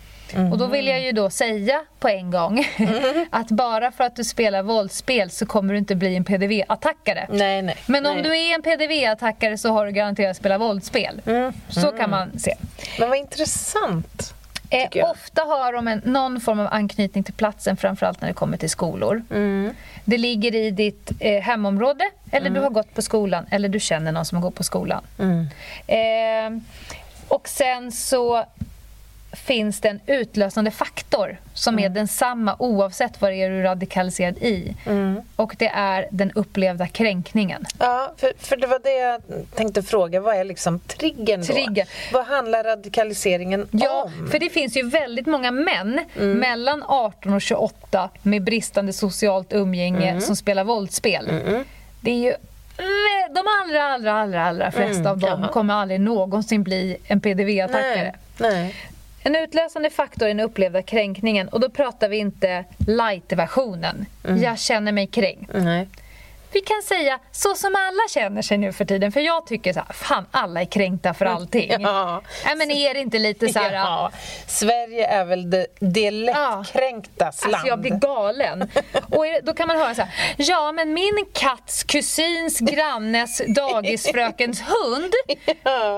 [0.52, 2.66] Och då vill jag ju då säga på en gång
[3.30, 7.26] att bara för att du spelar våldsspel så kommer du inte bli en PDV-attackare.
[7.30, 7.76] Nej, nej.
[7.86, 8.22] Men om nej.
[8.22, 11.20] du är en PDV-attackare så har du garanterat spelat våldsspel.
[11.68, 12.54] Så kan man se.
[12.98, 14.34] Men vad intressant.
[14.70, 18.56] Eh, ofta har de en, någon form av anknytning till platsen, framförallt när det kommer
[18.56, 19.22] till skolor.
[19.30, 19.74] Mm.
[20.04, 24.12] Det ligger i ditt eh, hemområde, eller du har gått på skolan, eller du känner
[24.12, 25.04] någon som har gått på skolan.
[25.18, 25.46] Mm.
[25.86, 26.62] Eh,
[27.28, 28.44] och sen så
[29.34, 34.38] finns det en utlösande faktor som är densamma oavsett vad det är du är radikaliserad
[34.38, 34.74] i.
[35.36, 37.64] Och det är den upplevda kränkningen.
[37.78, 39.22] Ja, för, för det var det jag
[39.54, 40.20] tänkte fråga.
[40.20, 41.46] Vad är liksom triggern då?
[41.46, 41.88] Trigger.
[42.12, 44.28] Vad handlar radikaliseringen Ja, om?
[44.30, 50.20] för det finns ju väldigt många män mellan 18 och 28 med bristande socialt umgänge
[50.20, 51.26] som spelar våldsspel.
[52.00, 52.34] Det är ju
[53.34, 55.48] de allra, allra, allra, allra flesta av dem jaha.
[55.52, 58.14] kommer aldrig någonsin bli en PDV-attackare.
[59.26, 64.06] En utlösande faktor är den upplevda kränkningen och då pratar vi inte light-versionen.
[64.42, 65.50] Jag känner mig kränkt.
[65.54, 65.88] Nej.
[66.54, 69.12] Vi kan säga så som alla känner sig nu för tiden.
[69.12, 71.70] För jag tycker så här, fan alla är kränkta för allting.
[71.84, 72.22] Ja.
[72.44, 73.72] Nej, men är det inte lite så här...
[73.72, 74.10] Ja,
[74.46, 77.54] Sverige är väl det, det lättkränktas land.
[77.54, 78.70] Alltså jag blir galen.
[79.10, 85.12] Och då kan man höra så här, ja men min katts kusins grannes dagisfrökens hund,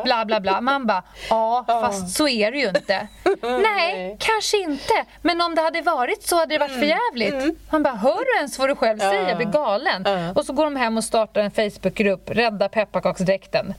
[0.05, 0.61] bla bla bla.
[0.61, 3.09] Man bara, ja fast så är det ju inte.
[3.63, 5.05] Nej, kanske inte.
[5.23, 7.59] Men om det hade varit så hade det varit för jävligt.
[7.71, 9.29] Man bara, hör du ens vad du själv säger?
[9.29, 10.07] Jag blir galen.
[10.37, 13.75] Och så går de hem och startar en Facebookgrupp, Rädda pepparkaksdräkten.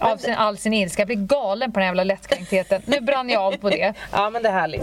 [0.00, 1.00] Av sin, all sin ilska.
[1.00, 2.82] Jag blir galen på den här jävla lättkränktheten.
[2.86, 3.92] Nu brann jag av på det.
[4.12, 4.82] Ja, men det är härligt.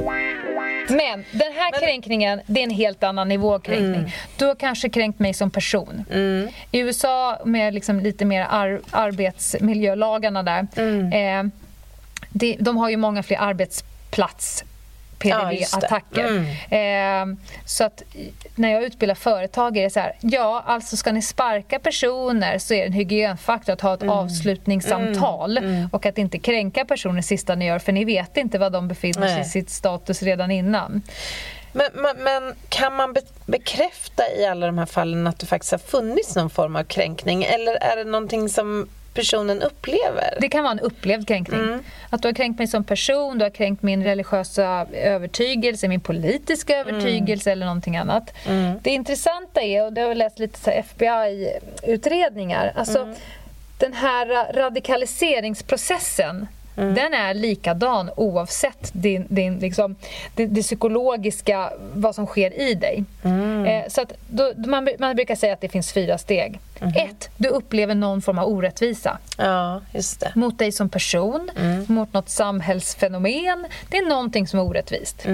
[0.89, 3.95] Men den här kränkningen, det är en helt annan nivå kränkning.
[3.95, 4.09] Mm.
[4.37, 6.05] Du har kanske kränkt mig som person.
[6.71, 11.11] I USA med liksom lite mer ar- arbetsmiljölagarna där, Mm.
[11.47, 11.51] eh,
[12.29, 13.37] det, de har ju många fler
[15.23, 16.21] arbetsplats Ja.
[16.23, 16.45] Mm.
[16.45, 17.31] PDV-attacker.
[17.31, 18.03] Eh, så att
[18.55, 22.73] när jag utbildar företag är det så här, ja alltså ska ni sparka personer så
[22.73, 24.09] är det en hygienfaktor att ha Mm.
[24.09, 25.59] ett avslutningssamtal
[25.91, 29.27] och att inte kränka personer sista ni gör för ni vet inte vad de befinner
[29.27, 31.01] sig i sitt status redan innan.
[31.73, 35.71] Men, men, men kan man be bekräfta i alla de här fallen att det faktiskt
[35.71, 40.37] har funnits någon form av kränkning eller är det någonting som personen upplever?
[40.41, 41.59] Det kan vara en upplevd kränkning.
[41.61, 41.83] Mm.
[42.09, 46.75] Att du har kränkt mig som person, du har kränkt min religiösa övertygelse, min politiska
[46.75, 46.87] Mm.
[46.95, 48.33] övertygelse eller någonting annat.
[48.81, 53.15] Det intressanta är, och det har jag läst lite FBI-utredningar, alltså Mm.
[53.79, 59.95] den här radikaliseringsprocessen Den är likadan oavsett din, din, liksom,
[60.35, 63.03] det, det psykologiska, vad som sker i dig.
[63.67, 66.59] Eh, så då, man, man brukar säga att det finns fyra steg.
[66.95, 69.81] Ett, du upplever någon form av orättvisa Ja,
[70.35, 71.49] mot dig som person,
[71.87, 73.65] mot något samhällsfenomen.
[73.89, 75.25] Det är någonting som är orättvist.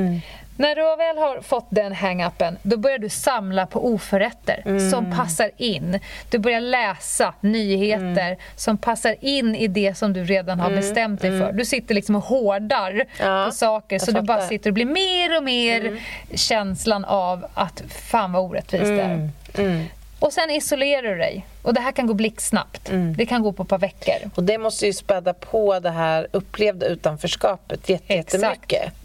[0.57, 5.51] När du väl har fått den hang-upen, då börjar du samla på oförrätter som passar
[5.57, 5.99] in.
[6.29, 11.39] Du börjar läsa nyheter som passar in i det som du redan har bestämt dig
[11.39, 11.51] för.
[11.51, 14.47] Du sitter liksom och hårdar Ja, på saker så du bara fattar.
[14.47, 15.99] sitter och blir mer och mer
[16.35, 19.29] känslan av att fan vad orättvist det är.
[19.57, 19.85] Mm.
[20.19, 21.45] Och sen isolerar du dig.
[21.61, 22.91] Och det här kan gå blixtsnabbt.
[23.17, 24.31] Det kan gå på ett par veckor.
[24.35, 28.71] Och det måste ju späda på det här upplevda utanförskapet jätte- jättemycket.
[28.73, 28.95] Exakt.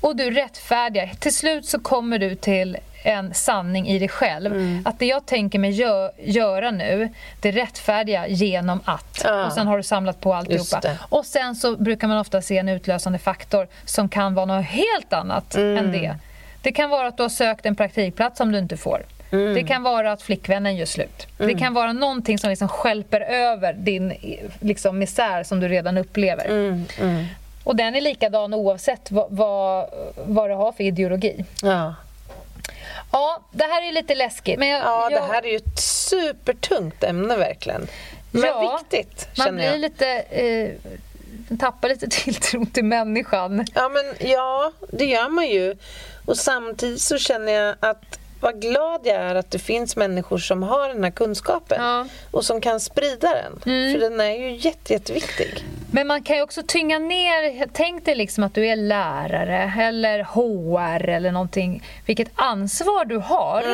[0.00, 1.10] Och du rättfärdigar.
[1.20, 4.52] Till slut så kommer du till en sanning i dig själv.
[4.52, 4.82] Mm.
[4.86, 7.08] Att det jag tänker mig gö- göra nu,
[7.40, 9.20] det rättfärdigar genom att.
[9.24, 9.46] Ja.
[9.46, 10.80] Och sen har du samlat på alltihopa.
[11.08, 15.12] Och sen så brukar man ofta se en utlösande faktor som kan vara något helt
[15.12, 15.78] annat Mm.
[15.84, 16.14] än det.
[16.62, 19.02] Det kan vara att du har sökt en praktikplats som du inte får.
[19.30, 19.54] Mm.
[19.54, 21.26] Det kan vara att flickvännen gör slut.
[21.38, 24.12] Det kan vara någonting som liksom skälper över din
[24.60, 26.44] liksom, misär som du redan upplever.
[26.44, 26.84] Mm,
[27.68, 29.88] Och den är likadan oavsett vad, vad,
[30.26, 31.44] vad du har för ideologi.
[31.62, 31.94] Ja.
[33.12, 34.58] Ja, det här är lite läskigt.
[34.58, 37.86] Men jag, ja, jag, det här är ju ett supertungt ämne verkligen.
[38.30, 39.80] Men Ja, viktigt, Man blir jag.
[39.80, 40.06] lite...
[40.18, 40.70] Eh,
[41.58, 43.66] tappar lite tilltro till människan.
[43.74, 45.76] Ja, men ja, det gör man ju.
[46.26, 50.62] Och samtidigt så känner jag att vad glad jag är att det finns människor som
[50.62, 51.94] har den här kunskapen Ja.
[51.96, 52.08] Mm.
[52.30, 53.60] och som kan sprida den.
[53.92, 55.64] För den är ju jätte, jätteviktig.
[55.92, 60.22] Men man kan ju också tynga ner, tänk dig liksom att du är lärare eller
[60.22, 61.82] HR eller någonting.
[62.06, 63.64] Vilket ansvar du har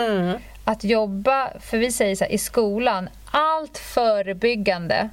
[0.65, 5.09] att jobba, för vi säger så här, i skolan, allt förebyggande,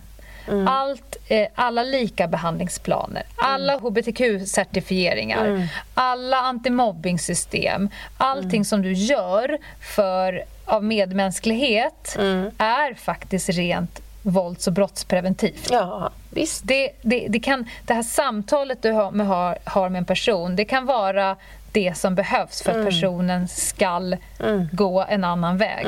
[0.68, 9.58] allt, eh, alla likabehandlingsplaner, alla hbtq-certifieringar, alla antimobbingsystem, allting som du gör
[9.96, 12.16] för, av medmänsklighet
[12.58, 15.68] är faktiskt rent vålds och brottspreventivt.
[15.72, 16.62] Ja, visst.
[16.66, 20.66] Det, det, det, kan, det här samtalet du har med, har med en person, det
[20.66, 21.36] kan vara
[21.72, 24.12] det som behövs för att personen ska
[24.72, 25.86] gå en annan väg.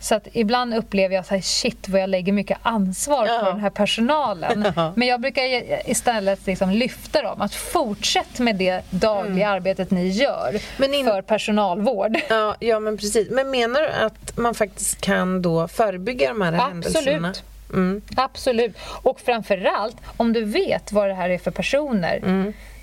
[0.00, 3.60] Så att ibland upplever jag så här, shit vad jag lägger mycket ansvar på den
[3.60, 4.72] här personalen.
[4.94, 5.42] Men jag brukar
[5.90, 10.60] istället liksom lyfta dem, att fortsätt med det dagliga arbetet ni gör
[10.94, 12.16] in- för personalvård.
[12.28, 13.30] Ja, ja, men precis.
[13.30, 17.28] Men menar du att man faktiskt kan då förebygga de här händelserna?
[17.28, 17.44] Absolut.
[17.72, 18.02] Mm.
[18.16, 18.76] Absolut.
[19.02, 22.20] Och framförallt, om du vet vad det här är för personer.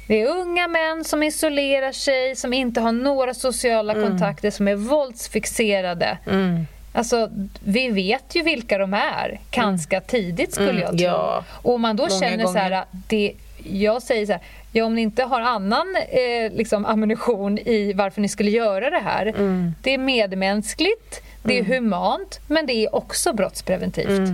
[0.10, 4.10] Det är unga män som isolerar sig, som inte har några sociala Mm.
[4.10, 6.18] kontakter, som är våldsfixerade.
[6.94, 7.30] Alltså,
[7.64, 10.98] vi vet ju vilka de är ganska tidigt skulle jag tro.
[10.98, 11.04] Mm.
[11.12, 11.44] ja.
[11.62, 12.86] Och om man då Många känner så här, gånger.
[12.92, 14.42] det, jag säger så här,
[14.72, 19.00] ja, om ni inte har annan eh, liksom, ammunition i varför ni skulle göra det
[19.00, 19.26] här.
[19.26, 19.74] Mm.
[19.84, 24.30] Det är medmänskligt, det är humant, men det är också brottspreventivt.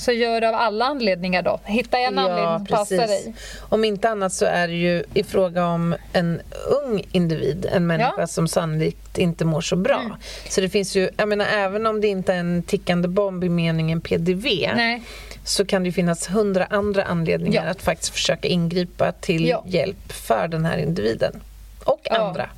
[0.00, 1.60] Så gör det av alla anledningar då.
[1.64, 3.34] Hitta en anledning som passar dig.
[3.60, 6.40] Om inte annat så är det ju i fråga om en
[6.84, 8.14] ung individ, en människa Ja.
[8.14, 8.26] Mm.
[8.26, 10.16] som sannolikt inte mår så bra.
[10.48, 13.48] Så det finns ju, jag menar även om det inte är en tickande bomb i
[13.48, 14.44] meningen PDV
[14.76, 15.02] Nej.
[15.44, 17.70] så kan det finnas hundra andra anledningar Ja.
[17.70, 19.64] att faktiskt försöka ingripa till Ja.
[19.66, 21.40] hjälp för den här individen.
[21.84, 22.16] Och Ja.
[22.28, 22.48] andra.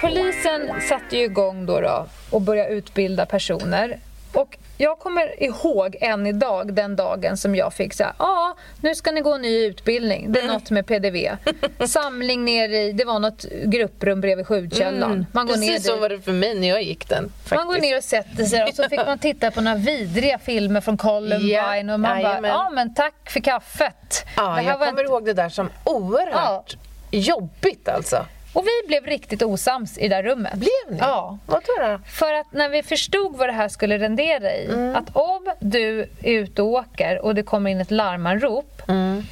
[0.00, 3.98] Polisen satte ju igång då, då och började utbilda personer.
[4.32, 9.10] Och jag kommer ihåg än idag den dagen som jag fick säga ja nu ska
[9.12, 11.36] ni gå en ny utbildning, det är något med PDV.
[11.86, 15.26] Samling ner i, det var något grupprum bredvid skjutkällan.
[15.32, 15.74] Man går ner Mm.
[15.74, 17.28] Precis så var det för mig när jag gick den.
[17.28, 17.54] Faktiskt.
[17.54, 20.80] Man går ner och sätter sig och så fick man titta på några vidriga filmer
[20.80, 24.24] från Columbine Ja, och man bara, ja men tack för kaffet.
[24.36, 26.76] Ja, jag kommer inte- ihåg det där som oerhört
[27.10, 28.26] jobbigt alltså.
[28.54, 30.54] Och vi blev riktigt osams i det där rummet.
[30.54, 30.98] Blev ni?
[30.98, 31.38] Ja.
[31.46, 31.98] Vad då?
[32.08, 34.96] För att när vi förstod vad det här skulle rendera i, Mm.
[34.96, 39.22] att om du är ute och åker och det kommer in ett larmanrop, Mm.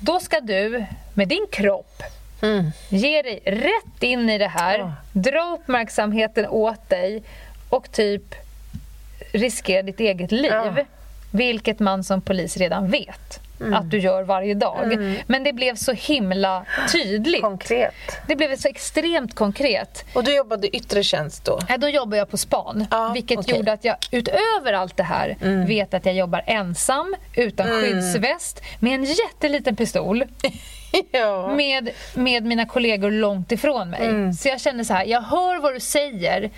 [0.00, 2.02] då ska du med din kropp
[2.42, 2.70] Mm.
[2.88, 4.92] ge dig rätt in i det här, Ja.
[5.12, 7.22] dra uppmärksamheten åt dig
[7.70, 8.34] och typ
[9.32, 10.52] riskera ditt eget liv.
[10.52, 10.74] Ja.
[11.32, 13.40] Vilket man som polis redan vet
[13.74, 14.96] att du gör varje dag.
[15.26, 17.42] Men det blev så himla tydligt.
[17.42, 17.94] Konkret.
[18.28, 20.04] Det blev så extremt konkret.
[20.14, 21.58] Och du jobbade yttre tjänst då?
[21.68, 23.56] Ja, då jobbar jag på span, Ja, vilket okej.
[23.56, 28.94] gjorde att jag utöver allt det här vet att jag jobbar ensam, utan skyddsväst, med
[28.94, 30.24] en jätteliten pistol,
[31.12, 31.54] ja.
[31.56, 34.34] med, med mina kollegor långt ifrån mig.
[34.34, 36.50] Så jag känner så här, jag hör vad du säger,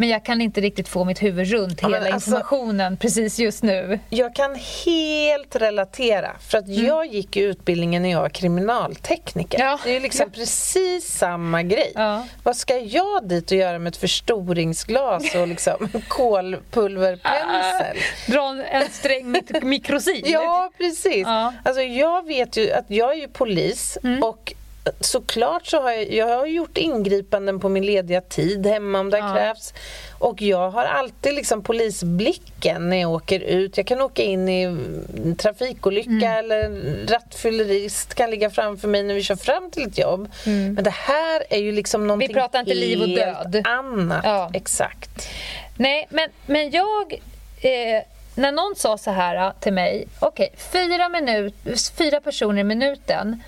[0.00, 3.98] men jag kan inte riktigt få mitt huvud runt hela alltså- informationen precis just nu.
[4.10, 9.58] Jag kan helt relatera, för att jag gick ju utbildningen när jag var kriminaltekniker.
[9.58, 9.78] Ja.
[9.84, 11.92] Det är ju liksom precis samma grej.
[11.94, 12.26] Ja.
[12.42, 17.96] Vad ska jag dit och göra med ett förstoringsglas och liksom en kolpulverpensel?
[18.26, 20.22] Dra en- sträng mik- mikrosil.
[20.26, 21.22] Ja, precis.
[21.26, 21.40] Ja.
[21.48, 21.54] Mm.
[21.64, 24.52] Alltså, jag vet ju att jag är ju polis och
[25.00, 29.18] såklart så har jag, jag har gjort ingripanden på min lediga tid hemma om det
[29.18, 29.34] Ja.
[29.34, 29.74] krävs.
[30.18, 33.76] Och jag har alltid liksom polisblicken när jag åker ut.
[33.76, 36.38] Jag kan åka in i en trafikolycka Mm.
[36.38, 36.70] eller
[37.06, 40.28] rattfyllerist kan ligga framför mig när vi kör fram till ett jobb.
[40.44, 42.40] Men det här är ju liksom någonting Mm.
[42.42, 43.62] pratar inte liv och död.
[43.66, 44.20] annat.
[44.24, 44.50] Ja.
[44.54, 45.28] Exakt.
[45.76, 47.12] Nej, men, men jag...
[47.60, 48.02] Eh,
[48.38, 51.54] när någon sa så här eh, till mig, okej, fyra, minut,
[51.98, 53.42] fyra personer i minuten.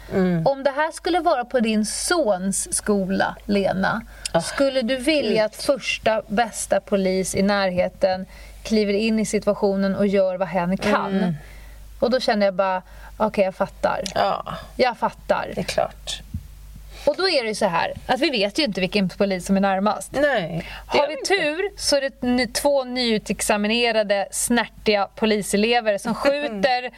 [0.45, 4.03] Om det här skulle vara på din sons skola, Lena,
[4.43, 8.27] skulle du vilja att första bästa polis i närheten
[8.63, 11.37] kliver in i situationen och gör vad hen kan?
[12.01, 12.83] Och då kände jag bara,
[13.17, 14.03] okej, jag fattar.
[14.15, 15.53] Ja, Jag fattar.
[15.55, 16.21] det är klart.
[17.05, 19.57] Och då är det ju så här, att vi vet ju inte vilken polis som
[19.57, 20.13] är närmast.
[20.13, 20.65] Nej.
[20.87, 26.91] Har vi tur så är det två nyutexaminerade snärtiga poliselever som skjuter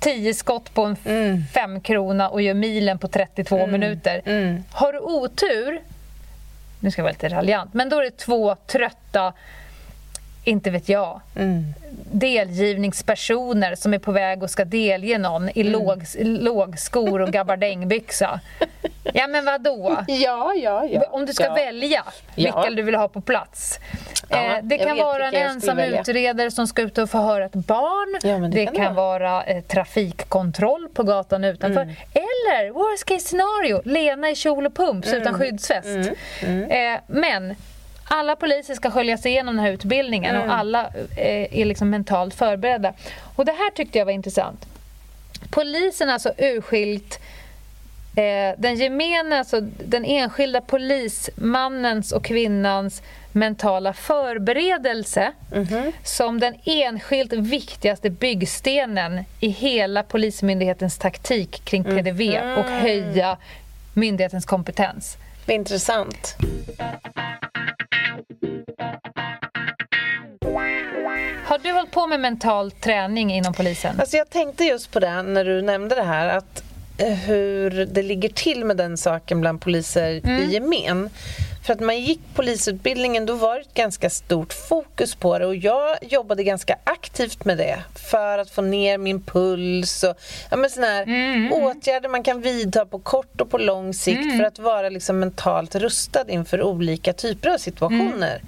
[0.00, 1.42] tio skott på en Mm.
[1.54, 4.22] femkrona och gör milen på 32 minuter.
[4.24, 4.62] Mm.
[4.70, 5.80] Har du otur,
[6.80, 9.32] nu ska jag vara lite raljant, men då är det två trötta,
[10.44, 11.64] inte vet jag, Mm.
[12.12, 15.72] delgivningspersoner som är på väg och ska delge någon i Mm.
[15.72, 18.40] låg, lågskor och gabardängbyxa.
[19.14, 19.96] Ja men vadå?
[20.08, 21.02] Ja, ja, ja.
[21.10, 21.54] Om du ska ja.
[21.54, 22.70] välja vilka Ja.
[22.70, 23.78] du vill ha på plats.
[24.28, 28.18] Ja, eh, det kan vara en ensam utredare som ska ut och förhöra ett barn.
[28.50, 31.80] Det det, kan kan, vara eh, trafikkontroll på gatan utanför.
[31.82, 31.94] Mm.
[32.14, 35.22] Eller, worst case scenario, Lena i kjol och pumps Mm.
[35.22, 36.10] utan skyddsväst.
[36.42, 37.54] Eh, men
[38.04, 40.48] alla poliser ska sköljas igenom den här utbildningen Mm.
[40.48, 40.80] och alla
[41.16, 42.92] eh, är liksom mentalt förberedda.
[43.36, 44.66] Och det här tyckte jag var intressant.
[45.50, 47.20] Polisen har alltså urskilt
[48.16, 55.32] eh, den gemene, alltså den enskilda polismannens och kvinnans mentala förberedelse
[56.04, 62.22] som den enskilt viktigaste byggstenen i hela Polismyndighetens taktik kring PDV
[62.58, 63.36] och höja
[63.94, 65.16] myndighetens kompetens.
[65.46, 66.36] Intressant.
[71.44, 74.00] Har du hållit på med mental träning inom polisen?
[74.00, 76.62] Alltså jag tänkte just på det när du nämnde det här att
[77.06, 80.42] hur det ligger till med den saken bland poliser Mm.
[80.42, 81.10] i gemen.
[81.66, 85.56] För att man gick polisutbildningen då var det ett ganska stort fokus på det och
[85.56, 87.78] jag jobbade ganska aktivt med det
[88.10, 90.16] för att få ner min puls och
[90.50, 91.04] ja, men såna här
[91.52, 95.74] åtgärder man kan vidta på kort och på lång sikt för att vara liksom mentalt
[95.74, 98.42] rustad inför olika typer av situationer.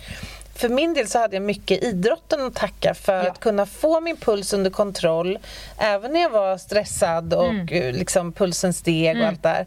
[0.55, 3.30] För min del så hade jag mycket idrotten att tacka för Ja.
[3.30, 5.38] att kunna få min puls under kontroll
[5.78, 9.66] även när jag var stressad och eh, liksom pulsen steg och allt där.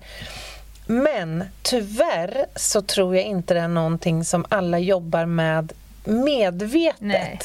[0.88, 5.74] Men tyvärr så tror jag inte det är någonting som alla jobbar med
[6.08, 7.00] medvetet.
[7.02, 7.40] Nej.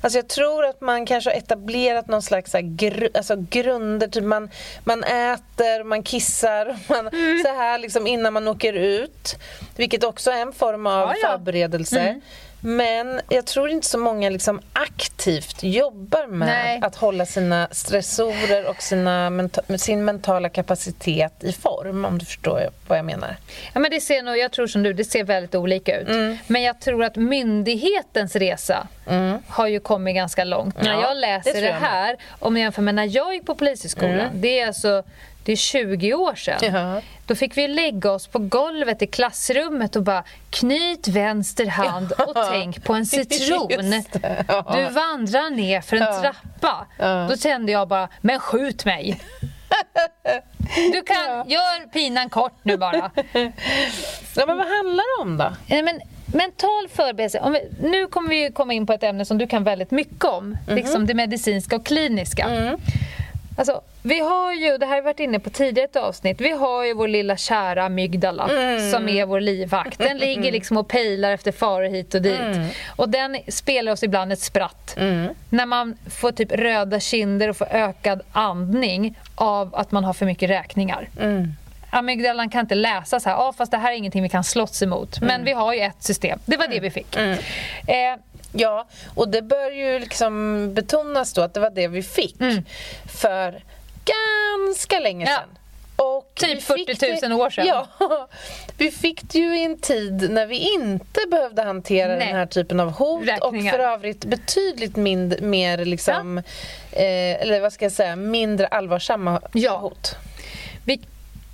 [0.00, 4.50] Alltså jag tror att man kanske har etablerat någon slags gr- alltså grunder, typ man,
[4.84, 7.42] man äter, man kissar, man, Mm.
[7.44, 9.36] så här liksom innan man åker ut.
[9.76, 11.16] Vilket också är en form av Ja, Mm.
[11.22, 11.28] ja.
[11.30, 12.20] förberedelse.
[12.60, 16.80] Men jag tror inte så många liksom aktivt jobbar med Nej.
[16.82, 22.70] att hålla sina stressorer och sina menta- sin mentala kapacitet i form, om du förstår
[22.88, 23.36] vad jag menar.
[23.72, 26.08] Ja, men det ser nog, jag tror som du, det ser väldigt olika ut.
[26.08, 26.38] Mm.
[26.46, 28.86] Men jag tror att myndighetens resa
[29.48, 30.82] har ju kommit ganska långt.
[30.82, 31.90] när Ja, jag det läser det, jag med.
[31.90, 35.02] här, om jag jämför med när jag gick på Polishögskolan, det är alltså
[35.50, 36.74] det är 20 år sedan.
[36.74, 37.00] Ja.
[37.26, 42.36] Då fick vi lägga oss på golvet i klassrummet och bara knyt vänster hand och
[42.50, 44.02] tänk på en citron.
[44.48, 44.74] Ja.
[44.76, 46.86] Du vandrar ner för en trappa.
[47.28, 49.20] Då kände jag bara, men skjut mig.
[50.92, 53.10] Du kan, gör pinan kort nu bara.
[54.36, 55.52] Ja, men vad handlar det om då?
[55.66, 57.60] Nej, men mental förberedelse.
[57.80, 60.56] Nu kommer vi komma in på ett ämne som du kan väldigt mycket om.
[60.68, 62.46] Liksom det medicinska och kliniska.
[63.60, 66.50] Alltså, vi har ju, det här har vi varit inne på tidigare ett avsnitt, vi
[66.50, 68.48] har ju vår lilla kära amygdala
[68.92, 69.98] som är vår livvakt.
[69.98, 72.40] Den ligger liksom och pejlar efter faror hit och dit.
[72.96, 74.94] Och den spelar oss ibland ett spratt.
[75.50, 80.26] När man får typ röda kinder och får ökad andning av att man har för
[80.26, 81.08] mycket räkningar.
[81.90, 84.82] Amygdalan kan inte läsa så här, ah, fast det här är ingenting vi kan slåss
[84.82, 85.20] emot.
[85.20, 86.38] Men vi har ju ett system.
[86.44, 87.16] Det var det vi fick.
[87.16, 88.14] Eh,
[88.52, 92.36] Ja, och det bör ju liksom betonas då att det var det vi fick
[93.22, 93.62] för
[94.04, 95.36] ganska länge Ja.
[95.36, 95.48] sedan.
[95.96, 97.66] Och Typ vi fick 40 000 år sedan.
[97.98, 98.28] Ja,
[98.78, 102.26] vi fick det ju i en tid när vi inte behövde hantera Nej.
[102.26, 103.72] den här typen av hot Räkningar.
[103.72, 106.38] och för övrigt betydligt mind, mer liksom,
[106.92, 109.76] eh, eller vad ska jag säga, mindre allvarsamma Ja.
[109.78, 110.14] hot.
[110.84, 111.00] vi,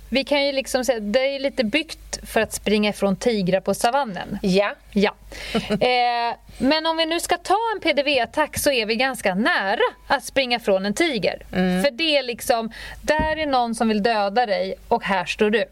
[0.09, 3.73] vi kan ju liksom säga, det är lite byggt för att springa ifrån tigrar på
[3.73, 4.39] savannen.
[4.41, 5.15] Ja, Ja.
[5.69, 10.23] Eh, men om vi nu ska ta en PDV-attack så är vi ganska nära att
[10.23, 11.41] springa från en tiger.
[11.83, 15.65] För det är liksom, där är någon som vill döda dig och här står du.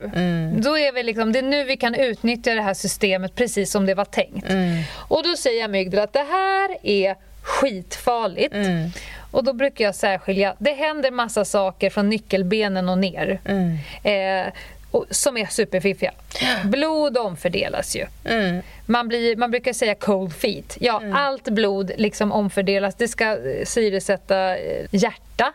[0.61, 3.85] Då är vi liksom, det är nu vi kan utnyttja det här systemet precis som
[3.85, 4.47] det var tänkt.
[5.07, 8.55] Och då säger amygdala att det här är skitfarligt.
[9.35, 13.39] Och då brukar jag särskilja, det händer massa saker från nyckelbenen och ner.
[14.03, 14.53] Eh,
[14.91, 16.11] och, som är superfiffiga.
[16.63, 18.05] Blod omfördelas ju.
[18.85, 20.77] Man, blir, man brukar säga cold feet.
[20.79, 22.95] Ja, allt blod liksom omfördelas.
[22.95, 25.53] Det ska eh, syresätta eh, hjärta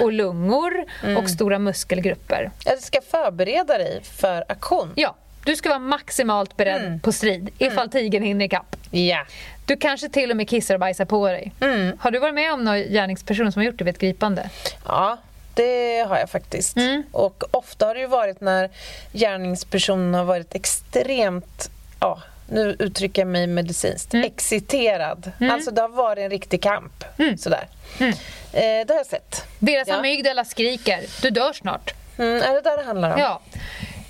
[0.00, 0.84] och lungor
[1.18, 2.50] och stora muskelgrupper.
[2.64, 4.92] jag ska förbereda dig för aktion.
[4.94, 8.76] Ja, du ska vara maximalt beredd på strid ifall tigern hinner ikapp.
[8.90, 9.26] Ja.
[9.66, 11.52] Du kanske till och med kissar och bajsar på dig.
[11.98, 14.50] Har du varit med om någon gärningsperson som har gjort det vid ett gripande?
[14.86, 15.18] Ja,
[15.54, 16.76] det har jag faktiskt.
[17.12, 18.70] Och ofta har det ju varit när
[19.12, 25.32] gärningspersonen har varit extremt, ja, nu uttrycker jag mig medicinskt, exciterad.
[25.50, 27.04] Alltså det har varit en riktig kamp.
[27.38, 27.66] Sådär.
[27.98, 28.10] Eh,
[28.52, 29.44] det har jag sett.
[29.58, 29.94] Deras Ja.
[29.96, 31.94] amygdala skriker, du dör snart.
[32.18, 33.20] Mm, är det där det handlar om?
[33.20, 33.40] Ja.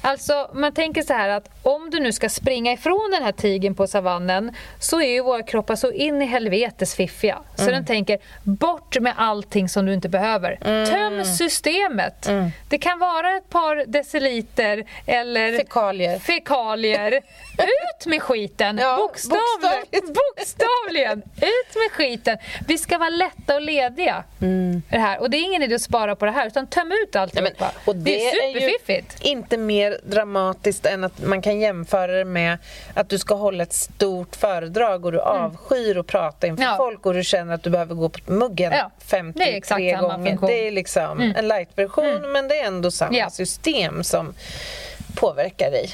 [0.04, 3.74] Alltså, man tänker så här att om du nu ska springa ifrån den här tigern
[3.74, 7.38] på savannen så är ju våra kroppar så in i helvetes fiffiga.
[7.56, 10.56] Så den tänker, bort med allting som du inte behöver.
[10.86, 12.28] Töm systemet.
[12.68, 16.18] Det kan vara ett par deciliter eller Fekalier.
[16.18, 17.12] fekalier.
[17.58, 18.78] Ut med skiten!
[18.82, 20.14] Ja, bokstavligen.
[20.14, 21.18] bokstavligen!
[21.36, 22.38] Ut med skiten!
[22.68, 24.24] Vi ska vara lätta och lediga.
[24.90, 25.20] Det här.
[25.20, 27.70] Och det är ingen idé att spara på det här utan töm ut men, alltihopa.
[27.84, 29.24] och det, det, är är ju superfiffigt.
[29.24, 32.58] inte mer dramatiskt än att man kan jämföra det med
[32.94, 36.76] att du ska hålla ett stort föredrag och du avskyr att prata inför Ja.
[36.76, 39.82] folk och du känner att du behöver gå på muggen Ja, det är 53 exakt
[39.94, 40.38] samma gånger.
[40.46, 43.30] Det är liksom en light-version men det är ändå samma Ja.
[43.30, 44.34] system som
[45.16, 45.88] påverkar dig.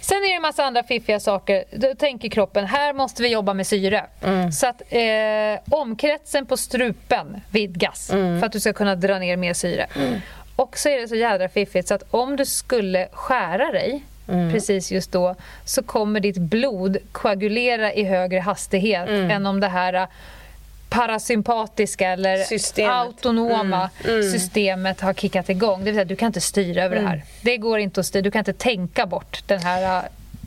[0.00, 1.64] Sen är det en massa andra fiffiga saker.
[1.72, 4.04] Då tänker kroppen, här måste vi jobba med syre.
[4.52, 9.54] Så att eh, omkretsen på strupen vidgas för att du ska kunna dra ner mer
[9.54, 9.86] syre.
[10.56, 14.04] Och så är det så jädra fiffigt så att om du skulle skära dig
[14.52, 19.94] precis just då så kommer ditt blod koagulera i högre hastighet än om det här
[19.94, 20.06] eh,
[20.88, 22.92] parasympatiska eller Systemet.
[22.92, 23.90] autonoma
[24.32, 25.78] systemet har kickat igång.
[25.78, 27.24] Det vill säga, du kan inte styra över det här.
[27.42, 28.22] Det går inte att styra.
[28.22, 30.02] Du kan inte tänka bort den här äh,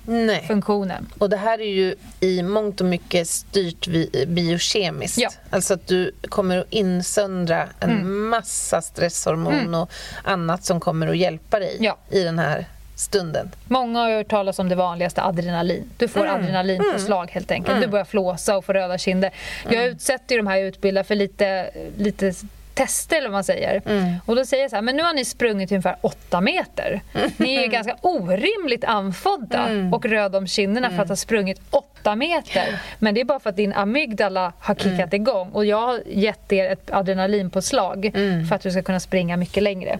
[0.05, 0.43] Nej.
[0.47, 1.07] funktionen.
[1.17, 3.87] Och det här är ju i mångt och mycket styrt
[4.27, 5.17] biokemiskt.
[5.17, 5.29] Ja.
[5.49, 8.27] Alltså att du kommer att insöndra en Mm.
[8.29, 9.91] massa stresshormon och
[10.23, 11.97] annat som kommer att hjälpa dig Ja.
[12.09, 12.65] i den här
[12.95, 13.51] stunden.
[13.67, 15.89] Många har hört talas om det vanligaste, adrenalin.
[15.97, 17.81] Du får adrenalinpåslag helt enkelt.
[17.81, 19.31] Du börjar flåsa och får röda kinder.
[19.69, 22.33] Jag utsätter de här utbildade för lite, lite
[22.73, 23.81] tester eller vad man säger.
[24.25, 27.01] Och då säger jag så här, men nu har ni sprungit ungefär 8 meter.
[27.37, 32.15] Ni är ju ganska orimligt andfådda och röda om kinderna för att ha sprungit 8
[32.15, 32.79] meter.
[32.99, 36.51] Men det är bara för att din amygdala har kickat igång och jag har gett
[36.51, 38.11] er ett adrenalinpåslag
[38.49, 39.99] för att du ska kunna springa mycket längre.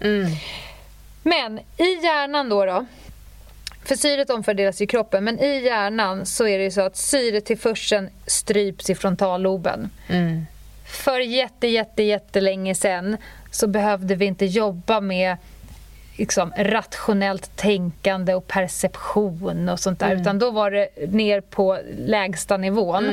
[1.24, 2.86] Men i hjärnan då, då
[3.86, 8.10] för syret omfördelas i kroppen, men i hjärnan så är det ju så att syretillförseln
[8.28, 9.90] stryps i frontalloben.
[10.88, 13.18] För jätte, jätte, jättelänge sedan
[13.52, 15.38] så behövde vi inte jobba med
[16.18, 22.58] liksom, rationellt tänkande och perception och sånt där, utan då var det ner på lägsta
[22.58, 23.04] nivån.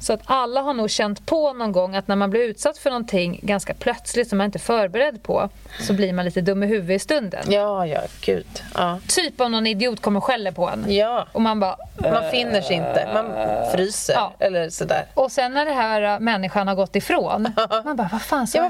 [0.00, 2.90] Så att alla har nog känt på någon gång att när man blir utsatt för
[2.90, 5.48] någonting ganska plötsligt som man inte är förberedd på
[5.80, 7.44] så blir man lite dum i huvudet i stunden.
[7.48, 8.46] Ja, ja, gud.
[8.74, 8.98] Ja.
[9.08, 10.84] Typ om någon idiot kommer och skäller på en.
[10.88, 11.26] ja.
[11.32, 11.76] Och man bara...
[12.02, 13.08] Man finner sig inte.
[13.14, 13.26] Man
[13.72, 14.32] fryser Ja.
[14.38, 15.06] eller sådär.
[15.14, 17.48] Och sen när det här äh, människan har gått ifrån,
[17.84, 18.68] man bara, vad fan sa Ja, jag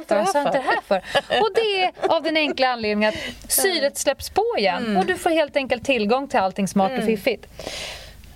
[0.00, 0.32] inte det här för?
[0.32, 0.96] Sa inte det här för?
[1.40, 4.96] Och det är av den enkla anledningen att syret släpps på igen Mm.
[4.96, 7.46] och du får helt enkelt tillgång till allting smart och fiffigt.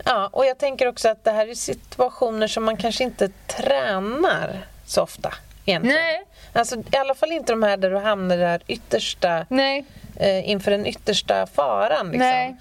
[0.05, 4.67] Ja, och jag tänker också att det här är situationer som man kanske inte tränar
[4.87, 5.35] så ofta.
[5.67, 5.97] Egentligen.
[5.97, 6.25] Nej.
[6.53, 9.85] Alltså, I alla fall inte de här där du hamnar i det här yttersta, Nej,
[10.17, 12.07] eh, inför den yttersta faran.
[12.07, 12.19] Liksom.
[12.19, 12.57] Nej.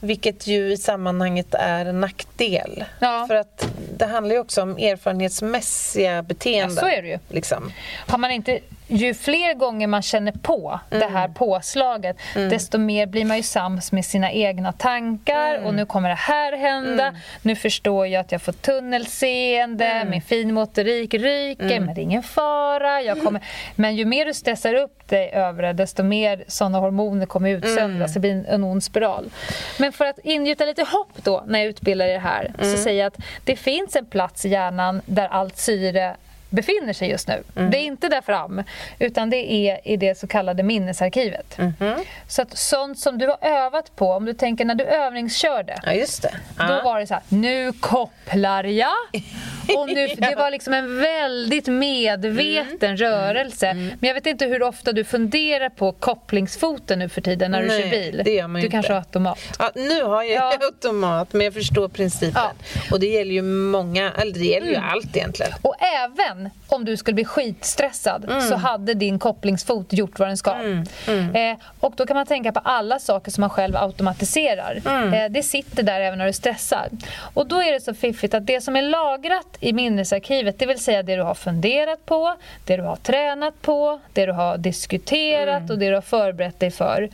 [0.00, 2.84] Vilket ju i sammanhanget är en nackdel.
[2.98, 3.26] Ja.
[3.28, 3.66] För att
[3.96, 6.76] det handlar ju också om erfarenhetsmässiga beteenden.
[6.76, 7.18] Ja, så är det ju.
[7.28, 7.72] Liksom.
[8.06, 11.12] har man inte, ju fler gånger man känner på det Mm.
[11.14, 15.66] här påslaget desto mer blir man ju sams med sina egna tankar Mm.
[15.66, 17.14] och nu kommer det här hända.
[17.42, 20.10] Nu förstår jag att jag får tunnelseende, Mm.
[20.10, 23.02] min finmotorik ryker, men det är ingen fara.
[23.02, 23.40] Jag kommer...
[23.74, 28.14] Men ju mer du stressar upp dig över det desto mer sådana hormoner kommer utsöndras.
[28.14, 29.30] Det blir en, ond spiral.
[29.78, 33.06] Men för att ingjuta lite hopp då när jag utbildar det här så säger jag
[33.06, 36.16] att det finns en plats i hjärnan där allt syre
[36.50, 37.42] befinner sig just nu.
[37.54, 38.62] Det är inte där fram,
[38.98, 41.58] utan det är i det så kallade minnesarkivet.
[42.28, 45.92] Så att sånt som du har övat på, om du tänker när du övningskörde, Ja,
[45.92, 46.34] just det.
[46.58, 46.80] då Ja.
[46.84, 48.92] var det så här, nu kopplar jag.
[49.78, 52.96] Och nu, Det var liksom en väldigt medveten Mm.
[52.96, 53.74] rörelse.
[53.74, 57.68] Men jag vet inte hur ofta du funderar på kopplingsfoten nu för tiden när du
[57.68, 58.22] Nej, kör bil.
[58.24, 58.92] det gör man du kanske inte.
[58.92, 59.38] har automat.
[59.58, 60.58] Ja, nu har jag Ja.
[60.66, 62.42] automat, men jag förstår principen.
[62.90, 64.80] Och det gäller ju många, eller det gäller Mm.
[64.82, 65.52] ju allt egentligen.
[65.62, 66.35] Och även
[66.68, 68.40] om du skulle bli skitstressad Mm.
[68.40, 70.50] så hade din kopplingsfot gjort vad den ska.
[71.34, 74.80] Eh, och då kan man tänka på alla saker som man själv automatiserar.
[74.86, 75.14] Mm.
[75.14, 76.88] Eh, det sitter där även när du stressar.
[77.34, 80.78] Och då är det så fiffigt att det som är lagrat i minnesarkivet, det vill
[80.80, 82.34] säga det du har funderat på,
[82.64, 85.70] det du har tränat på, det du har diskuterat Mm.
[85.70, 87.08] och det du har förberett dig för.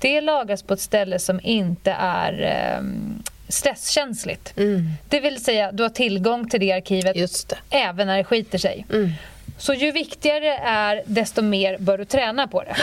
[0.00, 4.52] Det lagras på ett ställe som inte är ehm, stresskänsligt.
[5.08, 7.22] Det vill säga, du har tillgång till det arkivet Mm.
[7.24, 7.56] Det.
[7.70, 8.86] även när det skiter sig.
[9.58, 12.76] Så ju viktigare det är, desto mer bör du träna på det.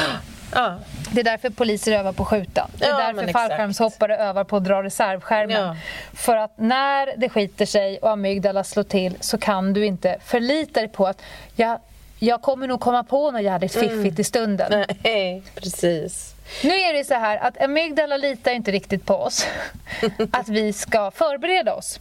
[0.56, 0.80] Ja.
[1.12, 2.68] Det är därför poliser övar på att skjuta.
[2.78, 5.62] Det är Ja, därför fallskärmshoppare övar på att dra reservskärmen.
[5.62, 5.76] Ja.
[6.14, 10.80] För att när det skiter sig och amygdala slår till så kan du inte förlita
[10.80, 11.22] dig på att
[11.56, 11.80] jag,
[12.20, 14.86] jag kommer nog komma på något jävligt fiffigt i stunden.
[15.04, 16.34] Nej, precis.
[16.64, 19.48] Nu är det så här att amygdala litar inte riktigt på oss.
[20.32, 22.00] Att vi ska förbereda oss.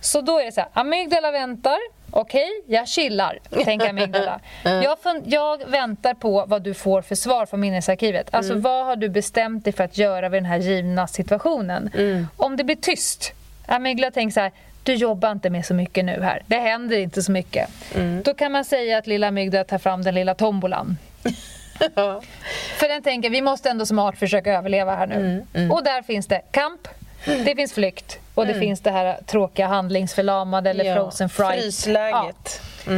[0.00, 1.78] Så då är det så här, amygdala väntar.
[2.10, 4.40] Okej, jag chillar, tänker amygdala.
[4.62, 8.34] Jag, fun- jag väntar på vad du får för svar från minnesarkivet.
[8.34, 11.90] Alltså vad har du bestämt dig för att göra vid den här givna situationen?
[12.36, 13.32] Om det blir tyst,
[13.66, 14.52] amygdala tänker så här,
[14.86, 16.42] du jobbar inte med så mycket nu här.
[16.46, 17.68] Det händer inte så mycket.
[18.24, 20.96] Då kan man säga att lilla amygdala tar fram den lilla tombolan.
[21.94, 22.22] Ja.
[22.76, 25.44] För den tänker, vi måste ändå som art försöka överleva här nu.
[25.54, 26.88] Mm, Och där finns det kamp,
[27.24, 30.96] det finns flykt och det finns det här tråkiga handlingsförlamade eller Mm.
[30.96, 31.62] Ja, frozen fright.
[31.62, 32.60] Frysläget.
[32.86, 32.92] Ja,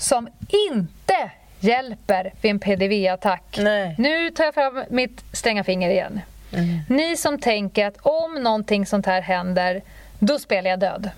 [0.00, 0.28] som
[0.70, 1.30] inte
[1.60, 3.58] hjälper vid en PDV-attack.
[3.98, 6.20] Nu tar jag fram mitt stränga finger igen.
[6.52, 6.78] Mm.
[6.88, 9.82] Ni som tänker att om någonting sånt här händer,
[10.18, 11.10] då spelar jag död.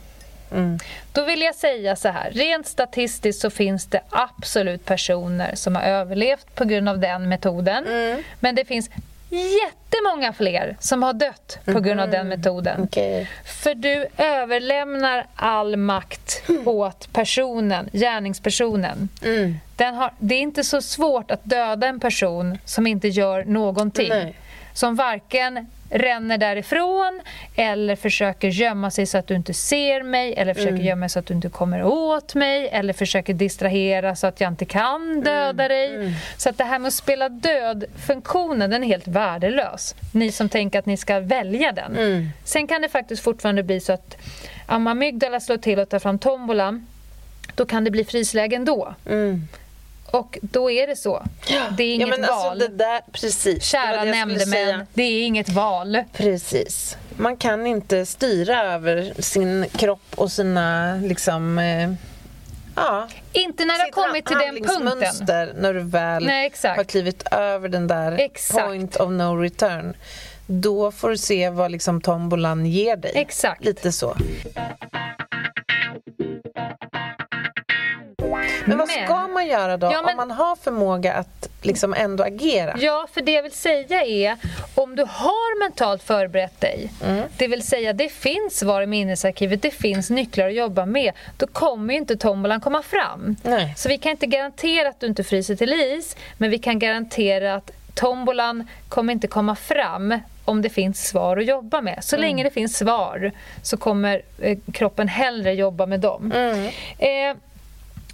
[0.52, 0.78] Mm.
[1.12, 5.82] Då vill jag säga så här, rent statistiskt så finns det absolut personer som har
[5.82, 7.86] överlevt på grund av den metoden.
[7.86, 8.22] Mm.
[8.40, 8.90] Men det finns
[9.30, 12.74] jättemånga fler som har dött på grund av den metoden.
[12.74, 12.84] Mm.
[12.84, 13.28] Okej.
[13.44, 19.08] För du överlämnar all makt åt personen, gärningspersonen.
[19.84, 19.94] Mm.
[19.94, 24.08] Har, det är inte så svårt att döda en person som inte gör någonting.
[24.08, 24.34] Nej.
[24.72, 27.20] Som varken ränner därifrån
[27.56, 30.86] eller försöker gömma sig så att du inte ser mig eller försöker Mm.
[30.86, 34.52] gömma sig så att du inte kommer åt mig eller försöker distrahera så att jag
[34.52, 35.68] inte kan döda Mm.
[35.68, 36.14] dig.
[36.36, 39.94] Så att det här med att spela död-funktionen den är helt värdelös.
[40.12, 41.96] Ni som tänker att ni ska välja den.
[41.96, 42.28] Mm.
[42.44, 44.16] Sen kan det faktiskt fortfarande bli så att
[44.68, 46.86] om amygdala slår till och tar fram tombolan
[47.54, 48.94] då kan det bli frislägen då.
[50.10, 51.22] Och då är det så.
[51.76, 52.48] Det är inget ja, men val.
[52.50, 53.64] Alltså det där, precis.
[53.64, 56.04] Kära det nämndemän, det är inget val.
[56.12, 56.96] Precis.
[57.16, 61.58] Man kan inte styra över sin kropp och sina liksom...
[61.58, 61.92] Eh,
[62.74, 65.48] ja, Inte när det har kommit till den punkten.
[65.62, 68.64] när du väl Nej, har klivit över den där Exakt.
[68.66, 69.94] point of no return.
[70.46, 73.12] Då får du se vad liksom tombolan ger dig.
[73.14, 73.64] Exakt.
[73.64, 74.16] Lite så.
[78.64, 82.24] Men vad ska man göra då Ja, men- om man har förmåga att liksom ändå
[82.24, 82.76] agera?
[82.80, 84.36] Ja, för det jag vill säga är
[84.74, 87.22] om du har mentalt förberett dig, Mm.
[87.36, 91.46] det vill säga det finns svar i minnesarkivet, det finns nycklar att jobba med, då
[91.46, 93.36] kommer ju inte tombolan komma fram.
[93.42, 93.74] Nej.
[93.76, 97.54] Så vi kan inte garantera att du inte fryser till is, men vi kan garantera
[97.54, 102.04] att tombolan kommer inte komma fram om det finns svar att jobba med.
[102.04, 103.32] Så länge det finns svar
[103.62, 106.32] så kommer eh, kroppen hellre jobba med dem.
[106.98, 107.36] Eh,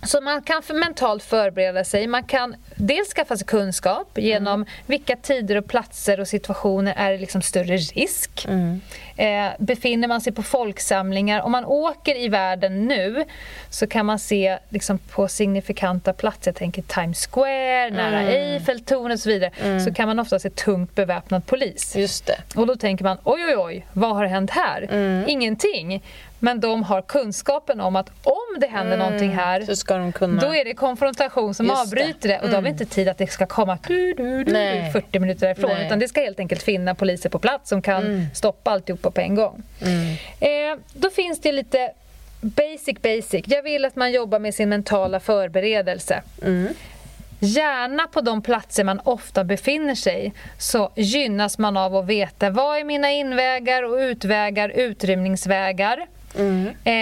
[0.07, 2.07] så man kan för mentalt förbereda sig.
[2.07, 7.19] Man kan dels skaffa sig kunskap genom vilka tider och platser och situationer är det
[7.19, 8.47] liksom större risk.
[9.17, 13.25] Eh, befinner man sig på folksamlingar, om man åker i världen nu
[13.71, 19.23] så kan man se liksom på signifikanta platser, jag tänker Times Square, nära Eiffeltornet och
[19.23, 21.97] så vidare, så kan man ofta se tungt beväpnad polis.
[21.97, 22.37] Just det.
[22.55, 24.89] Och då tänker man, oj oj oj, vad har hänt här?
[25.29, 26.03] Ingenting.
[26.45, 30.43] Men de har kunskapen om att om det händer någonting här, Så ska de kunna...
[30.43, 32.41] då är det konfrontation som Just avbryter det.
[32.41, 34.93] Och då har vi inte tid att det ska komma du, du, du, Nej.
[34.93, 35.71] 40 minuter därifrån.
[35.71, 35.87] Nej.
[35.87, 39.35] Utan det ska helt enkelt finna poliser på plats som kan stoppa alltihopa på en
[39.35, 39.63] gång.
[40.41, 40.49] Eh,
[40.93, 41.93] då finns det lite
[42.41, 43.45] basic basic.
[43.47, 46.23] Jag vill att man jobbar med sin mentala förberedelse.
[47.39, 52.79] Gärna på de platser man ofta befinner sig så gynnas man av att veta vad
[52.79, 56.07] är mina invägar och utvägar, utrymningsvägar.
[56.35, 56.93] Eh,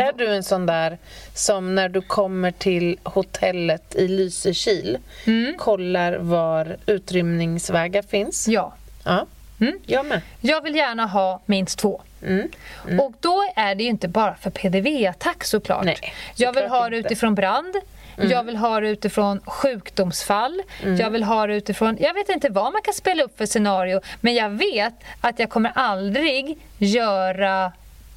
[0.00, 0.98] Är du en sån där
[1.34, 5.54] som när du kommer till hotellet i Lysekil Mm.
[5.58, 8.48] kollar var utrymningsvägar finns?
[8.48, 8.74] ja.
[9.04, 9.26] Ja.
[9.60, 9.78] Mm.
[9.86, 10.20] Jag med.
[10.40, 12.02] Jag vill gärna ha minst två.
[12.26, 12.50] Mm.
[13.00, 15.84] Och då är det ju inte bara för PDV-attack såklart.
[15.84, 15.96] Nej,
[16.36, 17.74] jag vill såklart ha det utifrån brand,
[18.16, 20.62] jag vill ha det utifrån sjukdomsfall,
[20.98, 21.96] jag vill ha det utifrån...
[22.00, 25.50] Jag vet inte vad man kan spela upp för scenario, men jag vet att jag
[25.50, 27.72] kommer aldrig göra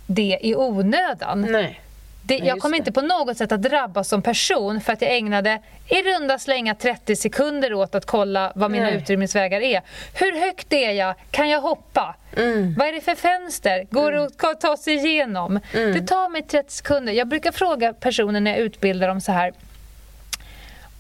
[0.08, 1.42] det i onödan.
[1.42, 1.82] Nej.
[2.24, 5.16] Det, Nej, jag kommer inte på något sätt att drabbas som person för att jag
[5.16, 8.96] ägnade i runda slänga 30 sekunder åt att kolla vad mina Nej.
[8.96, 9.82] utrymningsvägar är.
[10.14, 11.16] Hur högt är jag?
[11.32, 12.16] Kan jag hoppa?
[12.38, 12.76] Mm.
[12.78, 13.88] Vad är det för fönster?
[13.92, 15.60] Går det att ta sig igenom?
[15.74, 15.94] Mm.
[15.94, 17.14] Det tar mig 30 sekunder.
[17.14, 19.54] Jag brukar fråga personer när jag utbildar dem så här.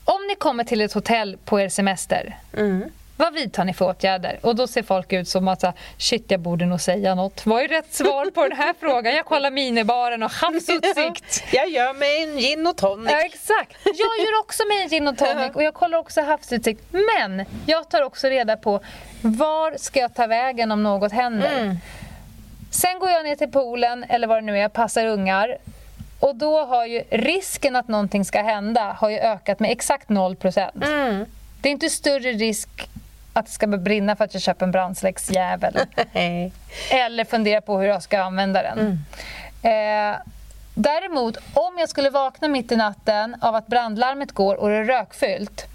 [0.06, 2.84] Om ni kommer till ett hotell på er semester, Mm.
[3.18, 4.40] Vad vidtar ni för åtgärder?
[4.42, 5.64] Och då ser folk ut som att
[5.98, 7.46] shit, jag borde nog säga något.
[7.46, 9.16] Vad är rätt svar på den här frågan?
[9.16, 11.44] Jag kollar minibaren och havsutsikt.
[11.54, 13.12] Jag gör mig en gin och tonic.
[13.12, 13.78] Ja, exakt.
[13.84, 16.82] Jag gör också mig en gin och tonic och jag kollar också havsutsikt.
[16.92, 18.80] Men jag tar också reda på
[19.22, 21.78] var ska jag ta vägen om något händer.
[22.72, 25.58] Sen går jag ner till poolen eller vad det nu är, passar ungar.
[26.20, 30.86] Och då har ju risken att någonting ska hända har ju ökat med exakt 0%.
[30.86, 31.26] Mm.
[31.62, 32.90] Det är inte större risk
[33.38, 35.78] att det ska brinna för att jag köper en brandsläcksjävel.
[36.92, 38.80] Eller fundera på hur jag ska använda den.
[39.62, 40.18] Eh,
[40.74, 44.84] däremot, om jag skulle vakna mitt i natten av att brandlarmet går och det är
[44.84, 45.68] rökfyllt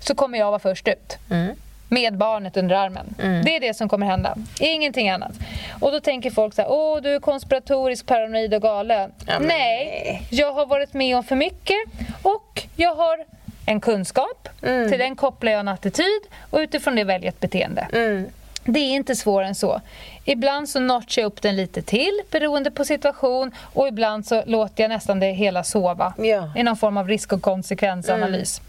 [0.00, 1.18] så kommer jag vara först ut.
[1.88, 3.14] Med barnet under armen.
[3.44, 4.36] Det är det som kommer hända.
[4.60, 5.32] Ingenting annat.
[5.80, 9.12] Och då tänker folk så här, åh du är konspiratorisk, paranoid och galen.
[9.26, 10.26] Ja, men nej.
[10.30, 11.78] jag har varit med om för mycket
[12.22, 13.24] och jag har
[13.70, 14.48] en kunskap.
[14.60, 17.86] Till den kopplar jag en attityd och utifrån det väljer jag ett beteende.
[18.64, 19.80] Det är inte svårare än så.
[20.24, 24.84] Ibland så notchar jag upp den lite till beroende på situation och ibland så låter
[24.84, 26.52] jag nästan det hela sova Ja.
[26.56, 28.60] i någon form av risk och konsekvensanalys.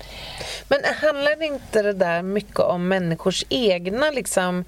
[0.67, 4.65] Men handlar inte det där mycket om människors egna liksom,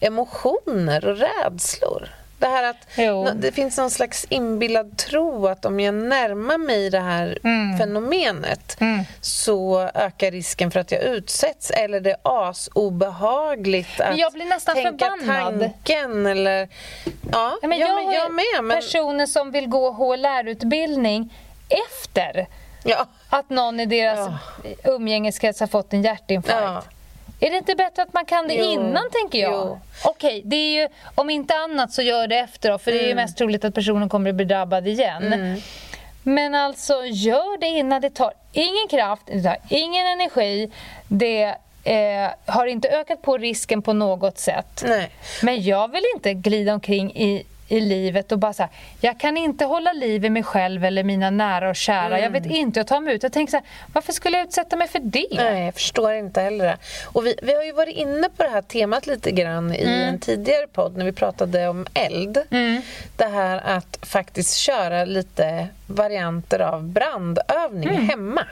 [0.00, 2.08] emotioner och rädslor?
[2.38, 3.28] Det här att Jo.
[3.36, 7.78] det finns någon slags inbillad tro att om jag närmar mig det här Mm.
[7.78, 8.76] fenomenet
[9.20, 14.74] så ökar risken för att jag utsätts eller det är asobehagligt att jag blir nästan
[14.74, 15.60] tänka förbannad.
[15.60, 16.68] tanken eller...
[17.32, 18.44] Ja, Ja, men jag, jag, men, jag med.
[18.64, 21.34] Men, personer som vill gå HLR-utbildning
[21.68, 22.46] efter
[22.84, 24.28] ja, att någon i deras
[24.84, 26.62] umgängeskrets har fått en hjärtinfarkt.
[26.62, 26.82] ja.
[27.40, 28.64] Är det inte bättre att man kan det Jo.
[28.64, 29.52] innan, tänker jag?
[29.52, 29.80] Jo.
[30.04, 33.02] Okej, det är ju, om inte annat så gör det efter då, för det är
[33.02, 33.16] ju Mm.
[33.22, 35.60] mest troligt att personen kommer att bli drabbad igen.
[36.22, 38.00] Men alltså, gör det innan.
[38.02, 40.72] Det tar ingen kraft, det tar ingen energi,
[41.08, 44.84] det eh, har inte ökat på risken på något sätt.
[44.86, 45.10] Nej.
[45.42, 48.68] Men jag vill inte glida omkring i, i livet och bara säga
[49.00, 52.20] jag kan inte hålla liv i mig själv eller mina nära och kära.
[52.20, 53.22] Jag vet inte hur jag tar mig ut.
[53.22, 55.26] Jag tänker så här, varför skulle jag utsätta mig för det?
[55.30, 56.76] Nej, jag förstår inte heller det.
[57.04, 60.08] Och vi, vi har ju varit inne på det här temat lite grann i Mm.
[60.08, 62.38] en tidigare podd när vi pratade om eld.
[63.16, 68.08] Det här att faktiskt köra lite varianter av brandövning Mm.
[68.08, 68.44] hemma.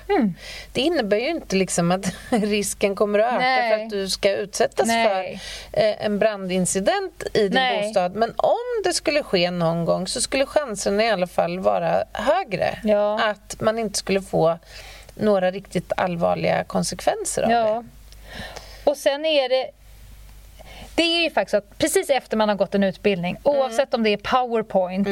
[0.73, 3.71] Det innebär ju inte liksom att risken kommer att öka Nej.
[3.79, 5.41] för att du ska utsättas Nej.
[5.73, 7.83] för eh, en brandincident i din Nej.
[7.83, 8.15] bostad.
[8.15, 12.79] Men om det skulle ske någon gång så skulle chanserna i alla fall vara högre.
[12.85, 13.21] Ja.
[13.31, 14.59] Att man inte skulle få
[15.15, 17.55] några riktigt allvarliga konsekvenser av det.
[17.55, 17.85] Ja.
[18.85, 19.71] Och sen är det...
[20.95, 23.59] Det är ju faktiskt att precis efter man har gått en utbildning, Mm.
[23.61, 25.09] oavsett om det är powerpoint,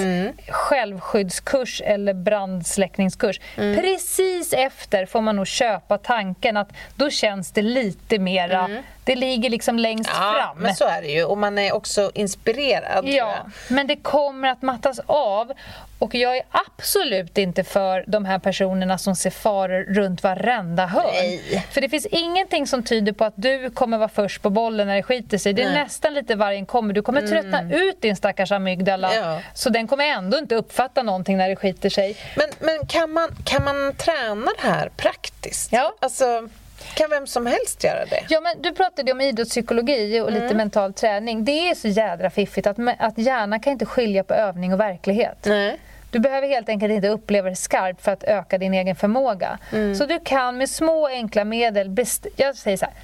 [0.49, 3.81] självskyddskurs eller brandsläckningskurs, Mm.
[3.81, 8.71] precis efter får man nog köpa tanken att då känns det lite mera,
[9.05, 10.23] det ligger liksom längst Mm.
[10.23, 10.63] Ja, fram.
[10.63, 11.25] men så är det ju.
[11.25, 13.09] Och man är också inspirerad.
[13.09, 13.37] Ja,
[13.69, 15.53] men det kommer att mattas av.
[15.99, 21.05] Och jag är absolut inte för de här personerna som ser faror runt varenda hörn.
[21.15, 21.67] Nej.
[21.71, 24.97] För det finns ingenting som tyder på att du kommer vara först på bollen när
[24.97, 25.53] det skiter sig.
[25.53, 25.83] Det är Nej.
[25.85, 26.95] nästan lite vargen kommer.
[26.95, 29.15] Du kommer tröttna ut din stackars amygdala.
[29.15, 29.41] Ja.
[29.55, 32.17] Så den kommer ändå inte uppfatta någonting när det skiter sig.
[32.37, 35.73] Men, men kan, man, kan man träna det här praktiskt?
[35.73, 35.95] Ja.
[36.01, 36.49] Alltså,
[36.95, 38.21] kan vem som helst göra det?
[38.29, 41.45] Ja, men du pratade om idrottspsykologi och lite mental träning.
[41.45, 45.39] Det är så jädra fiffigt att, att hjärnan kan inte skilja på övning och verklighet.
[45.45, 45.79] Nej.
[46.11, 49.59] Du behöver helt enkelt inte uppleva det skarpt för att öka din egen förmåga.
[49.99, 51.89] Så du kan med små enkla medel...
[51.89, 52.95] Best- jag säger så här.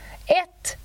[0.42, 0.76] Ett.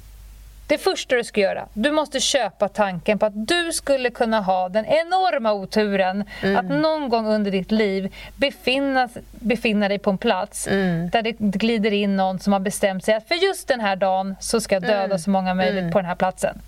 [0.68, 4.70] Det första du ska göra, du måste köpa tanken på att du skulle kunna ha
[4.70, 6.24] den enorma oturen
[6.58, 10.66] att någon gång under ditt liv befinna, befinna dig på en plats
[11.12, 14.36] där det glider in någon som har bestämt sig att för just den här dagen
[14.40, 16.62] så ska jag döda så många möjligt på den här platsen.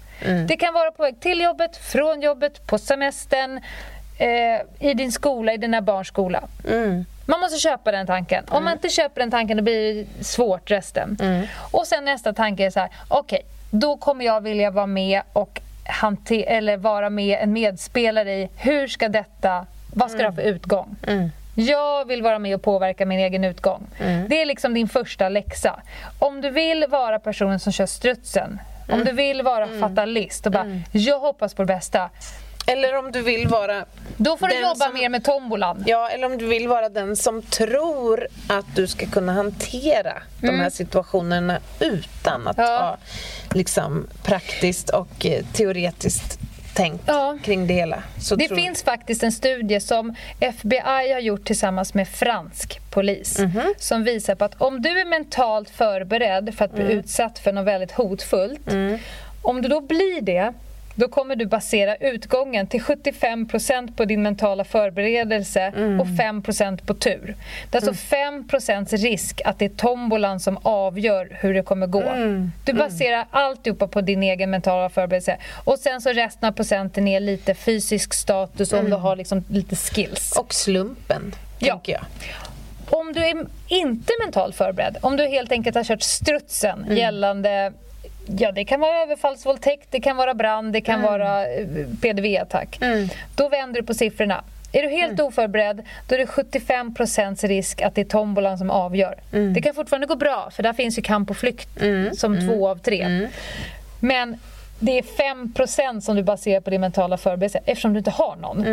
[0.48, 3.58] Det kan vara på väg till jobbet, från jobbet, på semestern,
[4.20, 6.44] eh, i din skola, i dina barns skola.
[7.26, 8.44] Man måste köpa den tanken.
[8.50, 11.18] Om man inte köper den tanken då blir det svårt resten.
[11.72, 13.42] Och sen nästa tanke är så här, okej,
[13.72, 15.62] då kommer jag vilja vara med och
[16.32, 20.96] eller vara med en medspelare i hur ska detta, vad ska det ha för utgång?
[21.56, 23.88] Jag vill vara med och påverka min egen utgång.
[24.30, 25.80] Det är liksom din första läxa.
[26.20, 28.60] Om du vill vara personen som kör strutsen,
[28.92, 32.10] om du vill vara fatalist och bara, jag hoppas på det bästa.
[32.72, 33.86] Eller om du vill vara
[34.18, 35.84] Då får du jobba som- mer med tombolan.
[35.88, 40.60] Ja, eller om du vill vara den som tror att du ska kunna hantera de
[40.60, 42.72] här situationerna utan att Mm.
[42.72, 42.78] Ja.
[42.80, 42.98] ha
[43.54, 46.40] liksom, praktiskt och eh, teoretiskt
[46.74, 47.38] tänk Ja.
[47.44, 48.04] kring det hela.
[48.22, 50.80] Så Det tror- finns faktiskt en studie som FBI
[51.14, 53.74] har gjort tillsammans med fransk polis Mhm.
[53.78, 56.98] som visar på att om du är mentalt förberedd för att bli Mm.
[57.00, 58.68] utsatt för något väldigt hotfullt
[59.42, 60.54] om du då blir det
[61.00, 66.02] då kommer du basera utgången till 75% på din mentala förberedelse Mm.
[66.02, 67.36] och 5% på tur.
[67.72, 72.02] Det är alltså 5% risk att det är tombolan som avgör hur det kommer gå.
[72.02, 72.52] Mm.
[72.66, 75.38] Du baserar alltihopa på din egen mentala förberedelse.
[75.66, 79.76] Och sen så resten av procenten är lite fysisk status om du har liksom lite
[79.76, 80.32] skills.
[80.38, 81.74] Och slumpen, Ja.
[81.74, 82.02] tänker jag.
[82.90, 86.98] Om du är inte mentalt förberedd, om du helt enkelt har kört strutsen Mm.
[86.98, 87.74] gällande
[88.40, 91.68] Ja, det kan vara överfallsvåldtäkt, det kan vara brand, det kan vara eh,
[92.02, 92.78] PDV-attack.
[93.36, 94.44] Då vänder du på siffrorna.
[94.72, 99.16] Är du helt oförberedd, då är det 75% risk att det är tombolan som avgör.
[99.54, 101.70] Det kan fortfarande gå bra, för där finns ju kamp och flykt
[102.14, 103.28] som två av tre.
[104.00, 104.40] Men
[104.80, 108.66] det är 5% som du baserar på din mentala förberedelse eftersom du inte har någon.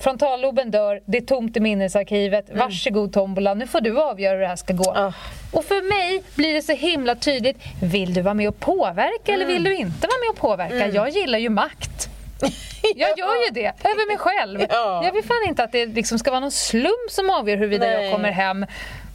[0.00, 2.46] Frontalloben dör, det är tomt i minnesarkivet.
[2.52, 4.90] Varsågod tombola, nu får du avgöra hur det här ska gå.
[4.96, 5.12] Ah.
[5.52, 7.56] Och för mig blir det så himla tydligt.
[7.82, 10.94] Vill du vara med och påverka eller vill du inte vara med och påverka?
[10.94, 12.08] Jag gillar ju makt.
[12.96, 14.66] Jag gör ju det, över mig själv.
[14.70, 15.04] Ja.
[15.04, 18.04] Jag vill fan inte att det liksom ska vara någon slump som avgör huruvida Nej.
[18.04, 18.66] jag kommer hem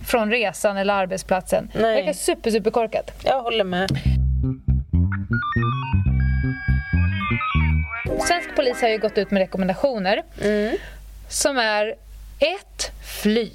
[0.08, 1.72] från resan eller arbetsplatsen.
[1.74, 1.82] Nej.
[1.84, 3.12] Det verkar super, super korkat.
[3.24, 3.90] Jag håller med.
[8.20, 10.24] Svensk polis har ju gått ut med rekommendationer
[11.30, 11.96] som är
[12.40, 12.92] ett,
[13.22, 13.50] Fly.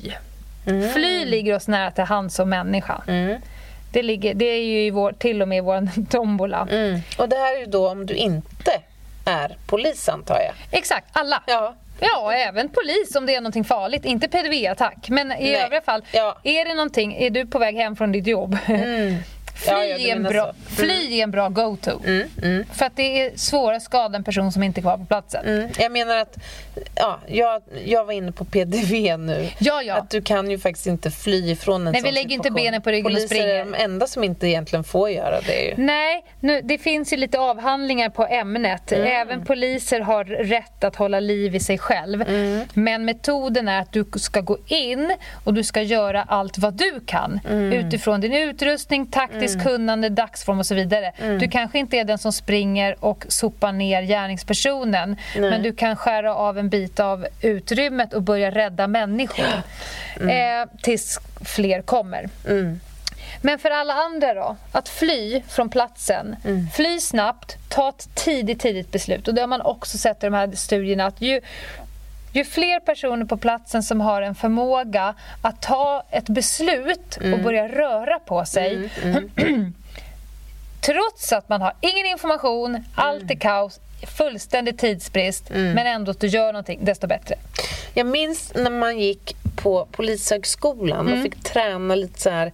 [0.95, 3.03] Fly ligger oss nära till hands som människa.
[3.93, 6.69] Det, ligger, det är ju i vår, till och med i vår tombola.
[6.71, 7.01] Mm.
[7.19, 8.73] Och det här är ju då om du inte
[9.27, 10.79] är polis, antar jag.
[10.79, 11.43] Exakt, alla.
[11.47, 11.75] Ja.
[12.01, 14.05] Ja, även polis om det är någonting farligt.
[14.05, 15.57] Inte PDV-attack, men i Nej.
[15.65, 16.03] övriga fall.
[16.13, 16.39] Ja.
[16.45, 18.59] Är det någonting, är du på väg hem från ditt jobb?
[19.61, 20.83] Fly, Ja, är, en bra, så.
[20.83, 20.97] Mm.
[20.99, 21.91] fly är en bra go-to.
[22.73, 25.45] För att det är svårare att skada en person som inte är kvar på platsen.
[25.47, 26.37] Mm, jag menar att,
[26.97, 29.49] ja, jag, jag var inne på PDV nu.
[29.59, 29.95] Ja, ja.
[29.95, 32.55] Att du kan ju faktiskt inte fly ifrån en Nej, vi sån lägger inte situation.
[32.65, 33.49] benen på ryggen och Poliser springer.
[33.55, 35.63] är de enda som inte egentligen får göra det.
[35.63, 35.75] Ju.
[35.77, 38.93] Nej, nu, det finns ju lite avhandlingar på ämnet.
[38.93, 39.07] Mm.
[39.07, 42.23] Även poliser har rätt att hålla liv i sig själv.
[42.23, 42.65] Mm.
[42.75, 47.01] Men metoden är att du ska gå in och du ska göra allt vad du
[47.07, 47.73] kan Mm.
[47.73, 49.07] utifrån din utrustning,
[49.53, 51.13] taktiskt kunnande, dagsform och så vidare.
[51.19, 51.39] Mm.
[51.39, 56.35] Du kanske inte är den som springer och sopar ner gärningspersonen men du kan skära
[56.35, 59.45] av en bit av utrymmet och börja rädda människor
[60.21, 60.63] Mm.
[60.63, 62.29] eh, tills fler kommer.
[63.43, 64.57] Men för alla andra då?
[64.73, 66.37] Att fly från platsen.
[66.45, 66.67] Mm.
[66.75, 69.29] Fly snabbt, ta ett tidigt, tidigt beslut.
[69.29, 71.41] Och det har man också sett i de här studierna att ju,
[72.33, 77.35] ju fler personer på platsen som har en förmåga att ta ett beslut Mm.
[77.35, 78.91] och börja röra på sig
[80.81, 83.31] trots att man har ingen information, allt Mm.
[83.37, 83.81] är kaos,
[84.17, 87.35] fullständig tidsbrist, men ändå att du gör någonting, desto bättre.
[87.95, 91.19] Jag minns när man gick på Polishögskolan Mm.
[91.19, 92.53] och fick träna lite så här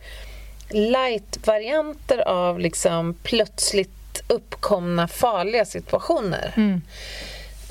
[0.71, 6.53] light-varianter av liksom plötsligt uppkomna farliga situationer.
[6.57, 6.83] Mm.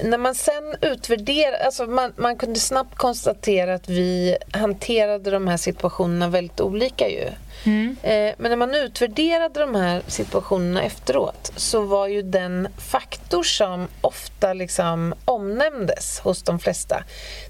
[0.04, 5.58] När man sen utvärderade, alltså man, man kunde snabbt konstatera att vi hanterade de här
[5.58, 7.30] situationerna väldigt olika ju.
[7.66, 7.96] Mm.
[8.04, 13.88] Eh, men när man utvärderade de här situationerna efteråt så var ju den faktor som
[14.02, 17.04] ofta liksom omnämndes hos de flesta,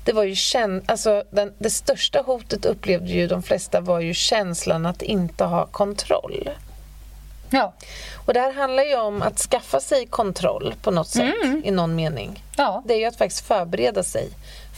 [0.06, 4.14] det var ju kän- alltså den, det största hotet upplevde ju de flesta var ju
[4.14, 6.50] känslan att inte ha kontroll.
[7.56, 7.74] Ja,
[8.26, 11.34] Och det här handlar ju om att skaffa sig kontroll på något sätt
[11.64, 12.44] i någon mening.
[12.58, 12.84] ja.
[12.86, 14.30] Det är ju att faktiskt förbereda sig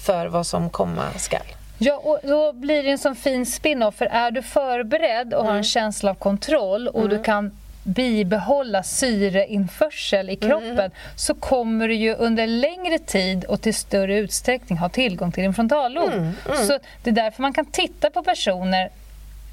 [0.05, 1.41] för vad som komma skall.
[1.79, 3.95] Ja, och då blir det en sån fin spin-off.
[3.95, 5.57] För är du förberedd och har Mm.
[5.57, 7.51] en känsla av kontroll och du kan
[7.83, 10.91] bibehålla syreinförsel i kroppen Mm.
[11.15, 15.53] så kommer du ju under längre tid och till större utsträckning ha tillgång till din
[15.53, 16.13] frontallob.
[16.13, 16.33] Mm,
[16.67, 18.89] Så det är därför man kan titta på personer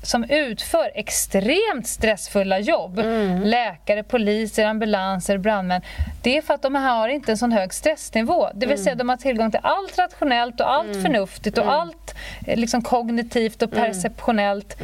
[0.05, 2.99] som utför extremt stressfulla jobb.
[2.99, 3.43] Mm.
[3.43, 5.83] Läkare, poliser, ambulanser, brandmän.
[6.23, 8.49] Det är för att de har inte en sån hög stressnivå.
[8.55, 8.85] Det vill Mm.
[8.85, 12.15] säga de har tillgång till allt rationellt och allt förnuftigt och allt
[12.47, 13.85] eh, liksom kognitivt och Mm.
[13.85, 14.77] perceptionellt.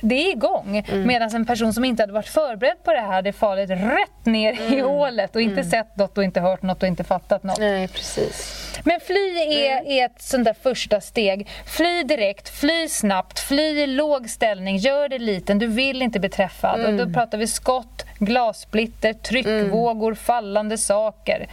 [0.00, 0.84] Det är igång.
[0.92, 4.26] Medan en person som inte hade varit förberedd på det här, det är farligt rätt
[4.26, 4.74] ner Mm.
[4.74, 7.58] i hålet och inte sett något och inte hört något och inte fattat något.
[7.58, 8.64] Nej, precis.
[8.84, 11.48] Men fly är, är ett sånt där första steg.
[11.66, 16.28] Fly direkt, fly snabbt, fly i låg ställning, gör det liten, du vill inte bli
[16.28, 16.80] träffad.
[16.84, 21.46] Och då pratar vi skott, glassplitter, tryckvågor, fallande saker.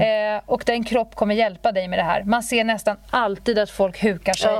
[0.00, 2.22] Eh, och din kropp kommer hjälpa dig med det här.
[2.22, 4.50] Man ser nästan alltid att folk hukar sig.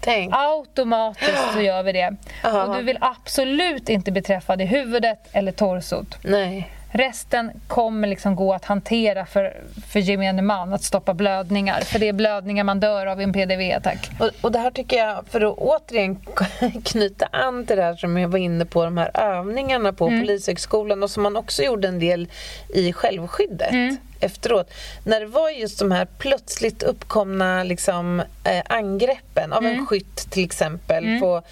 [0.00, 0.34] Tänk.
[0.36, 2.16] Automatiskt så gör vi det.
[2.42, 2.62] Ja.
[2.64, 6.18] Och du vill absolut inte bli träffad i huvudet eller torsot.
[6.24, 6.70] Nej.
[6.94, 11.80] Resten kommer liksom gå att hantera för, för gemene man, att stoppa blödningar.
[11.80, 14.10] För det är blödningar man dör av i en PDV-attack.
[14.20, 16.16] Och, och det här tycker jag, för att återigen
[16.84, 21.02] knyta an till det här som jag var inne på, de här övningarna på Polishögskolan
[21.02, 22.28] och som man också gjorde en del
[22.68, 23.74] i självskyddet
[24.22, 24.70] efteråt.
[25.04, 30.44] När det var just de här plötsligt uppkomna liksom, eh, angreppen av en skytt till
[30.44, 31.42] exempel på,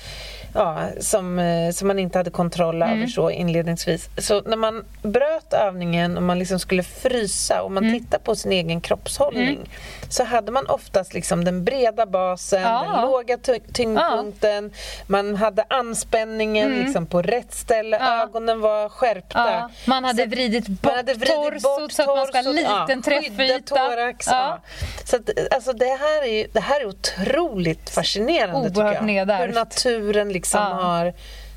[0.55, 4.09] ja, som, eh, som man inte hade kontroll över så inledningsvis.
[4.19, 8.01] Så när man bröt övningen och man liksom skulle frysa och man Mm.
[8.01, 9.71] tittar på sin egen kroppshållning
[10.09, 12.83] så hade man oftast liksom den breda basen, Ja.
[12.93, 14.73] den låga ty- tyngdpunkten,
[15.07, 18.09] man hade anspänningen liksom på rätt ställe, Mm.
[18.09, 18.23] Ja.
[18.23, 19.51] ögonen var skärpta.
[19.53, 22.39] Ja, man hade Så- vridit bort man hade vridit torsot bort så att man ska
[22.43, 23.59] ha liten träffyta.
[23.77, 24.33] thorax, Ja.
[24.33, 24.61] ja.
[25.05, 29.05] Så att, alltså det, här är, det här är otroligt fascinerande tycker Oerhört jag.
[29.05, 29.49] nedärvt.
[29.49, 30.67] Hur naturen liksom Ja.
[30.83, 31.13] har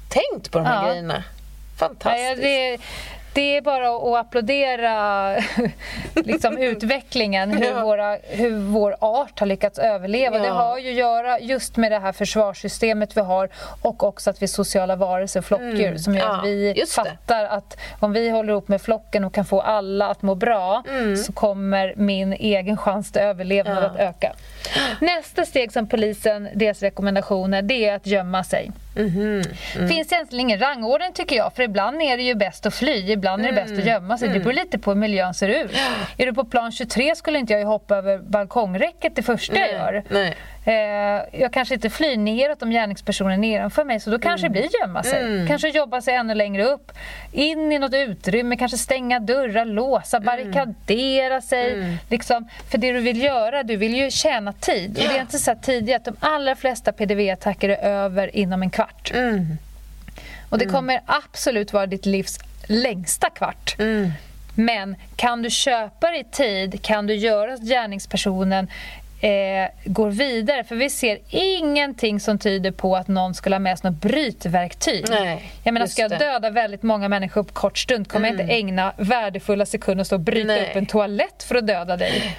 [0.10, 0.90] tänkt på de här Ja.
[0.90, 1.24] grejerna.
[1.80, 2.42] Ja, Fantastiskt.
[2.42, 2.78] det,
[3.34, 5.36] det är bara att applådera
[6.16, 10.38] liksom, utvecklingen, hur, våra, hur vår art har lyckats överleva.
[10.38, 10.44] Ja.
[10.44, 13.50] Det har ju att göra just med det här försvarssystemet vi har
[13.82, 16.34] och också att vi är sociala varelser, flockdjur, som gör Mm.
[16.36, 16.90] Ja, att vi det.
[16.90, 20.84] fattar att om vi håller ihop med flocken och kan få alla att må bra
[21.26, 23.84] så kommer min egen chans till överlevnad Mm.
[23.84, 23.90] Ja.
[24.08, 24.34] att öka.
[25.02, 28.72] Nästa steg som polisen, deras rekommendationer, det är att gömma sig.
[28.96, 29.44] Mhm.
[29.76, 29.90] Mm.
[29.90, 31.54] finns egentligen ingen rangordning tycker jag.
[31.56, 34.30] För ibland är det ju bäst att fly, ibland är det bäst att gömma sig.
[34.30, 35.72] Det beror lite på hur miljön ser ut.
[36.18, 40.04] Är du på plan 23 skulle inte jag hoppa över balkongräcket det första jag gör.
[40.10, 40.36] Nej.
[40.66, 40.74] Eh,
[41.42, 44.82] jag kanske inte flyr neråt om gärningspersonen är nedanför mig så då kanske det blir
[44.82, 45.48] gömma sig.
[45.48, 46.92] Kanske jobba sig ännu längre upp.
[47.32, 51.98] In i något utrymme, kanske stänga dörrar, låsa, barrikadera sig.
[52.10, 54.90] Liksom, för det du vill göra, du vill ju tjäna tid.
[54.98, 58.70] Och det är inte så tidigt att de allra flesta PDV-attacker är över inom en
[58.70, 59.12] kvart.
[60.50, 63.76] Och det kommer absolut vara ditt livs längsta kvart.
[64.56, 68.68] Men kan du köpa dig tid, kan du göra att gärningspersonen
[69.24, 70.64] eh, går vidare?
[70.64, 75.06] För vi ser ingenting som tyder på att någon skulle ha med sig något brytverktyg.
[75.10, 76.12] Nej, jag menar, ska jag.
[76.12, 76.20] Mm.
[76.20, 80.20] döda väldigt många människor på kort stund kommer jag inte ägna värdefulla sekunder stå och
[80.20, 80.70] bryta Nej.
[80.70, 82.38] upp en toalett för att döda dig.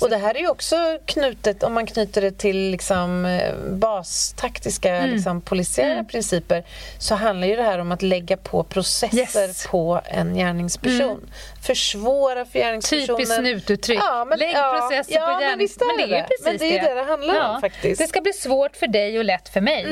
[0.00, 4.94] Och det här är ju också knutet, om man knyter det till liksom, eh, bastaktiska
[4.96, 5.10] Mm.
[5.10, 6.64] liksom, polisiära principer
[6.98, 9.36] så handlar ju det här om att lägga på processer Yes.
[9.36, 9.48] Mm.
[9.70, 11.30] på en gärningsperson.
[11.62, 13.06] Försvåra för gärningspersonen.
[13.18, 13.98] Typiskt snututtryck.
[14.02, 15.58] Ja, men- Lägg ja, processer ja, på men gärning.
[15.58, 16.22] visst är Men det är ju det.
[16.28, 18.00] precis Men det är ju det det handlar om faktiskt.
[18.00, 19.86] Det ska bli svårt för dig och lätt för mig.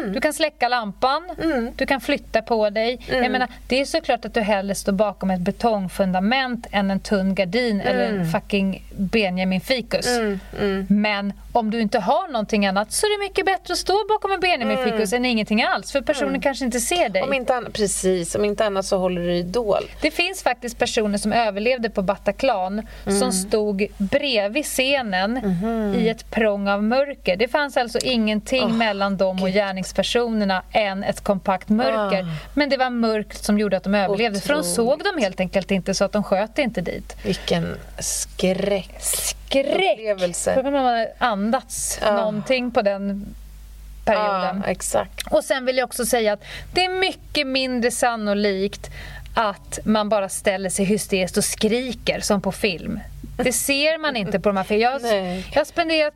[0.00, 0.12] Mm.
[0.12, 1.22] Du kan släcka lampan,
[1.76, 2.98] du kan flytta på dig.
[3.08, 3.22] Mm.
[3.22, 7.34] Jag menar, det är såklart att du hellre står bakom ett betongfundament än en tunn
[7.34, 8.20] gardin eller Mm.
[8.20, 10.06] en fucking Benjamin Fikus.
[10.88, 14.32] Men om du inte har någonting annat så är det mycket bättre att stå bakom
[14.32, 17.22] en Benjamin Fikus än ingenting alls för personen kanske inte ser dig.
[17.22, 17.28] Mm.
[17.28, 19.90] Om inte annat, precis, om inte annat så håller du idol.
[20.00, 23.18] Det finns faktiskt personer som överlevde på Bataclan Mm.
[23.18, 25.94] som stod bredvid scenen Mhm.
[25.98, 27.36] i ett prång av mörker.
[27.36, 32.22] Det fanns alltså ingenting mellan dem och gärningspersonerna än ett kompakt mörker.
[32.22, 32.26] Ah.
[32.54, 34.40] Men det var mörkt som gjorde att de överlevde.
[34.40, 34.74] För de Otroligt.
[34.74, 37.16] såg dem helt enkelt inte så att de sköt inte dit.
[37.24, 38.90] Vilken skräck.
[39.50, 39.66] Skräck!
[39.98, 40.54] Upplevelse.
[40.54, 42.12] Frågan om man har andats Ah.
[42.16, 43.34] någonting på den
[44.04, 44.62] perioden.
[44.64, 45.26] Ja, exakt.
[45.32, 46.44] Och sen vill jag också säga att
[46.74, 48.90] det är mycket mindre sannolikt
[49.34, 53.00] att man bara ställer sig hysteriskt och skriker som på film.
[53.36, 54.98] Det ser man inte på de här filmerna.
[55.08, 56.14] Jag, jag har spenderat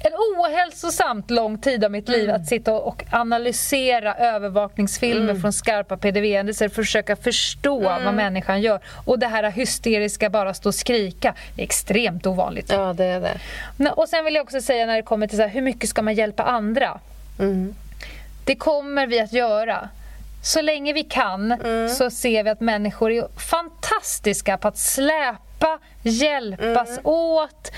[0.00, 2.20] en ohälsosamt lång tid av mitt Mm.
[2.20, 5.40] liv att sitta och analysera övervakningsfilmer Mm.
[5.40, 8.80] från skarpa PDV-händelser försöka förstå vad människan gör.
[9.04, 12.70] Och det här hysteriska bara stå och skrika, det är extremt ovanligt.
[12.72, 13.90] Ja, det är det.
[13.90, 16.02] Och sen vill jag också säga när det kommer till så här, hur mycket ska
[16.02, 17.00] man hjälpa andra?
[17.38, 17.74] Mm.
[18.44, 19.88] Det kommer vi att göra.
[20.42, 21.88] Så länge vi kan Mm.
[21.88, 25.36] så ser vi att människor är fantastiska på att släpa,
[26.02, 27.00] hjälpas Mm.
[27.06, 27.72] åt,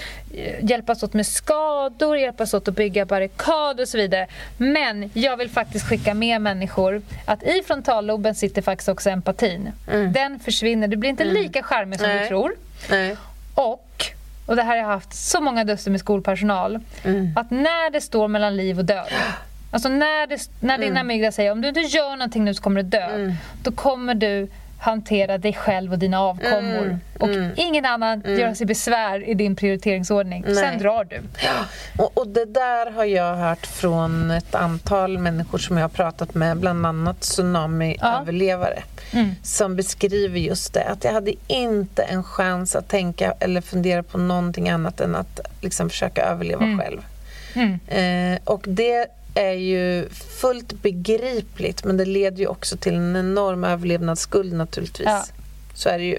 [0.60, 4.26] hjälpas åt med skador, hjälpas åt att bygga barrikader och så vidare.
[4.56, 9.72] Men jag vill faktiskt skicka med människor att i frontalloben sitter faktiskt också empatin.
[10.12, 12.20] Den försvinner, du blir inte lika charmig som du Mm.
[12.22, 12.28] Nej.
[12.28, 12.52] tror.
[12.90, 13.16] Nej.
[13.54, 14.04] Och,
[14.46, 17.32] och det här har jag haft så många duster med skolpersonal, Mm.
[17.36, 19.06] att när det står mellan liv och död,
[19.70, 20.88] alltså när, det, när Mm.
[20.88, 24.14] din amygdala säger om du inte gör någonting nu så kommer du dö, då kommer
[24.14, 24.48] du
[24.80, 26.84] hantera dig själv och dina avkommor.
[26.84, 27.00] Mm.
[27.18, 30.44] Och ingen annan gör sig besvär i din prioriteringsordning.
[30.46, 30.54] Nej.
[30.54, 31.22] Sen drar du.
[31.98, 36.34] Och, och det där har jag hört från ett antal människor som jag har pratat
[36.34, 38.82] med, bland annat tsunamiöverlevare.
[39.42, 44.18] Som beskriver just det, att jag hade inte en chans att tänka eller fundera på
[44.18, 47.00] någonting annat än att liksom försöka överleva själv.
[47.88, 53.64] Eh, och det är ju fullt begripligt men det leder ju också till en enorm
[53.64, 55.06] överlevnadsskuld naturligtvis.
[55.06, 55.24] Ja.
[55.74, 56.18] Så är det ju.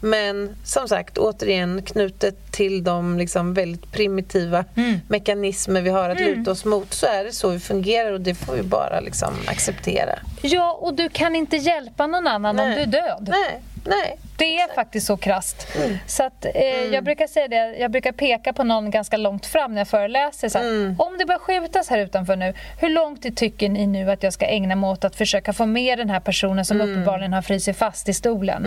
[0.00, 4.64] Men som sagt, återigen knutet till de liksom väldigt primitiva
[5.08, 8.34] mekanismer vi har att luta oss mot så är det så vi fungerar och det
[8.34, 10.18] får vi bara liksom acceptera.
[10.42, 12.76] Ja, och du kan inte hjälpa någon annan om Nej.
[12.76, 13.28] du är död.
[13.30, 14.18] Nej, nej.
[14.36, 15.66] Det är faktiskt så krasst.
[15.76, 15.98] Mm.
[16.06, 16.62] Så att, eh,
[16.92, 20.48] Jag brukar säga det, jag brukar peka på någon ganska långt fram när jag föreläser.
[20.48, 20.94] Så här, Mm.
[20.98, 24.32] Om det börjar skjutas här utanför nu, hur lång tid tycker ni nu att jag
[24.32, 26.90] ska ägna mig åt att försöka få med den här personen som Mm.
[26.90, 28.66] uppenbarligen har frysit fast i stolen?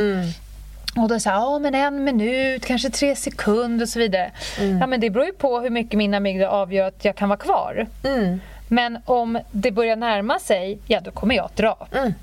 [0.98, 4.32] Och då säger ja men en minut, kanske tre sekunder och så vidare.
[4.60, 4.78] Mm.
[4.80, 7.40] Ja men det beror ju på hur mycket min amygdala avgör att jag kan vara
[7.40, 7.88] kvar.
[8.04, 8.42] Mm.
[8.68, 11.88] Men om det börjar närma sig, ja då kommer jag att dra.
[11.96, 12.14] Mm.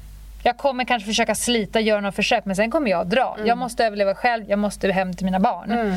[0.43, 3.35] Jag kommer kanske försöka slita, göra några försök, men sen kommer jag dra.
[3.35, 3.47] Mm.
[3.47, 5.95] Jag måste överleva själv, jag måste hem till mina barn.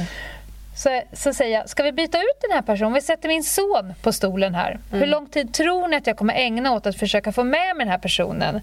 [0.77, 2.93] Så, så säger jag, ska vi byta ut den här personen?
[2.93, 4.71] Vi sätter min son på stolen här.
[4.71, 4.99] Mm.
[4.99, 7.85] Hur lång tid tror ni att jag kommer ägna åt att försöka få med mig
[7.85, 8.61] den här personen?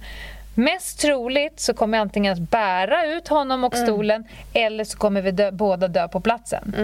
[0.55, 5.23] Mest troligt så kommer jag antingen att bära ut honom och stolen eller så kommer
[5.23, 6.75] vi dö, båda dö på platsen.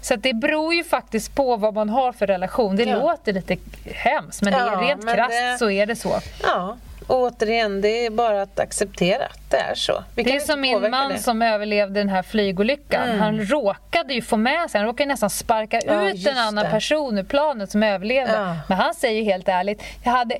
[0.00, 2.76] Så att det beror ju faktiskt på vad man har för relation.
[2.76, 2.96] Det Ja.
[2.98, 3.56] låter lite
[3.94, 6.20] hemskt men det Ja, är rent krasst det- så är det så.
[6.42, 6.76] Ja,
[7.06, 10.04] och återigen, det är bara att acceptera att det är så.
[10.14, 11.18] Vi Det är som min man det.
[11.18, 13.18] som överlevde den här flygolyckan.
[13.18, 16.70] Han råkade ju få med sig, han råkade nästan sparka Ja, ut en annan det.
[16.70, 18.32] person ur planet som överlevde.
[18.32, 18.56] Ja.
[18.68, 20.38] Men han säger ju helt ärligt, jag hade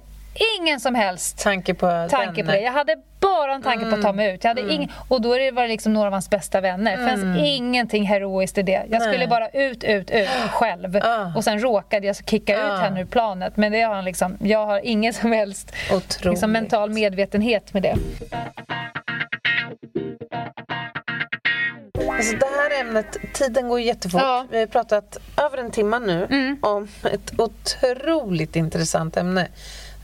[0.60, 2.46] ingen som helst Tanke på tanke den.
[2.46, 2.60] på det.
[2.60, 4.44] Jag hade bara en tanke på att ta mig ut.
[4.44, 6.96] Jag hade ing- och då är det- var det liksom några av hans bästa vänner.
[6.96, 8.82] Det fanns ingenting heroiskt i det.
[8.90, 9.28] Jag skulle Nej.
[9.28, 10.96] bara ut, ut, ut själv.
[11.02, 11.32] Ah.
[11.36, 12.74] Och sen råkade jag kicka Ah.
[12.74, 13.56] ut henne ur planet.
[13.56, 15.72] Men det har han liksom, jag har ingen som helst
[16.22, 17.96] liksom, mental medvetenhet med det.
[22.10, 24.20] Alltså det här ämnet, tiden går jättefort.
[24.22, 24.36] Ja.
[24.36, 24.48] Mm.
[24.50, 29.48] Vi har pratat över en timme nu om ett otroligt intressant ämne.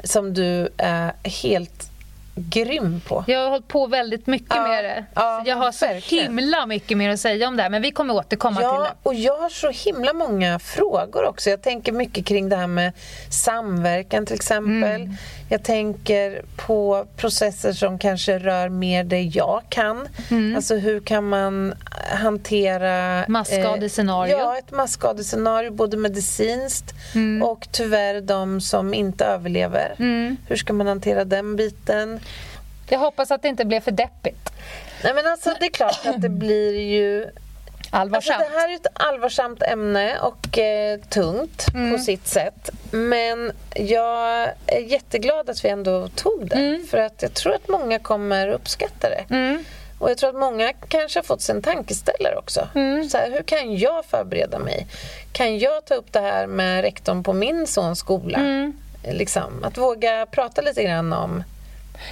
[0.05, 1.87] Som du är helt
[2.35, 3.25] grym på.
[3.27, 5.05] Jag har hållit på väldigt mycket Ja, med det.
[5.15, 6.25] ja, jag har så verkligen.
[6.39, 8.91] himla mycket mer att säga om det här, men vi kommer återkomma till Ja, det.
[9.03, 11.51] och jag har så himla många frågor också.
[11.51, 12.93] Jag tänker mycket kring det här med
[13.31, 15.01] samverkan till exempel.
[15.01, 15.15] Mm.
[15.53, 20.09] Jag tänker på processer som kanske rör mer det jag kan.
[20.31, 20.57] Mm.
[20.57, 21.75] Alltså hur kan man
[22.13, 23.25] hantera...
[23.29, 24.35] Massskadescenario.
[24.35, 27.43] Eh, ja, ett massskadescenario både medicinskt Mm.
[27.43, 29.95] och tyvärr de som inte överlever.
[30.49, 32.21] Hur ska man hantera den biten?
[32.89, 34.53] Jag hoppas att det inte blev för deppigt.
[35.05, 37.27] Nej men alltså det är klart att det blir ju
[37.91, 38.37] Allvarsamt.
[38.39, 41.93] Alltså, det här är ett allvarsamt ämne och eh, tungt Mm.
[41.93, 42.71] på sitt sätt.
[42.91, 46.57] Men jag är jätteglad att vi ändå tog det.
[46.57, 46.87] Mm.
[46.91, 49.25] För att jag tror att många kommer uppskatta det.
[49.99, 52.69] Och jag tror att många kanske har fått sig en tankeställare också.
[52.75, 53.09] Mm.
[53.09, 54.87] Så här, hur kan jag förbereda mig?
[55.33, 58.39] Kan jag ta upp det här med rektorn på min sons skola?
[58.39, 58.73] Mm.
[59.11, 61.43] Liksom, att våga prata lite grann om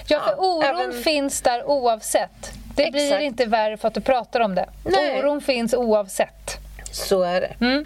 [0.06, 2.52] Ja, för oron även- finns där oavsett.
[2.76, 3.22] Det blir Exakt.
[3.22, 4.68] inte värre för att du pratar om det.
[4.84, 5.18] Nej.
[5.18, 6.58] Oron finns oavsett.
[6.90, 7.54] Så är det.
[7.60, 7.84] Mm.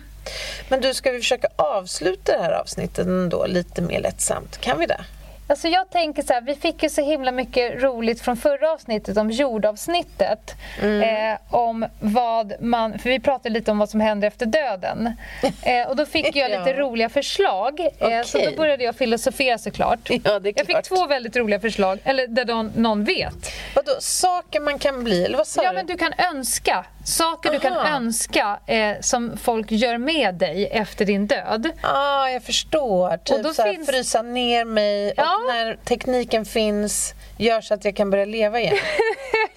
[0.69, 4.61] Men du, ska vi försöka avsluta det här avsnittet ändå lite mer lättsamt?
[4.61, 5.01] Kan vi det?
[5.47, 9.17] Alltså jag tänker så här, vi fick ju så himla mycket roligt från förra avsnittet
[9.17, 10.55] om jordavsnittet.
[10.83, 15.17] Eh, om vad man, för vi pratade lite om vad som händer efter döden.
[15.63, 16.77] Eh, och då fick jag lite Ja.
[16.77, 17.81] roliga förslag.
[17.81, 18.51] Eh, Så Okej.
[18.51, 20.11] då började jag filosofera såklart.
[20.11, 20.85] Ja, det är jag fick klart.
[20.85, 23.35] två väldigt roliga förslag, eller där någon, någon vet.
[23.75, 25.25] Vadå, saker man kan bli?
[25.25, 25.77] Eller vad sa Ja, du?
[25.77, 26.85] men du kan önska.
[27.05, 27.97] Saker du kan Aha.
[27.97, 31.71] önska eh, som folk gör med dig efter din död.
[31.83, 33.17] ah, jag förstår.
[33.17, 35.32] Typ Och då så här, finns- frysa ner mig Ja.
[35.49, 38.77] När tekniken finns gör så att jag kan börja leva igen.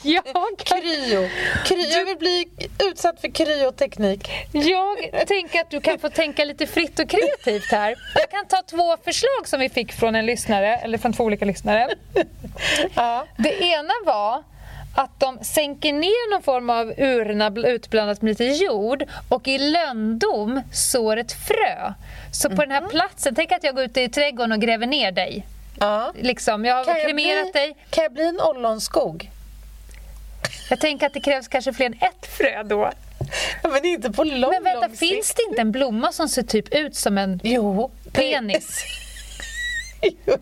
[0.01, 0.23] Jag,
[0.57, 1.30] Kryo.
[1.65, 1.88] Kryo.
[1.89, 2.47] Jag vill bli
[2.91, 4.30] utsatt för kryoteknik.
[4.51, 7.95] jag tänker att du kan få tänka lite fritt och kreativt här.
[8.15, 11.45] Jag kan ta två förslag som vi fick från en lyssnare, eller från två olika
[11.45, 11.89] lyssnare.
[12.95, 13.26] Ja.
[13.38, 14.43] Det ena var
[14.95, 19.57] att de sänker ner någon form av urna bl- utblandat med lite jord och i
[19.57, 21.93] löndom sår ett frö.
[22.34, 25.11] Så på den här platsen, tänk att jag går ute i trädgården och gräver ner
[25.11, 25.45] dig.
[25.80, 26.11] Ja.
[26.15, 27.78] Liksom, jag har Kan, jag kremerat bli, dig.
[27.89, 29.30] kan jag bli en ollonskog?
[30.69, 32.91] Jag tänker att det krävs kanske fler än ett frö då.
[33.63, 36.73] Men inte på lång, Men vänta, lång finns det inte en blomma som ser typ
[36.76, 37.91] ut som en Jo.
[38.11, 38.84] penis?
[40.01, 40.34] Jo.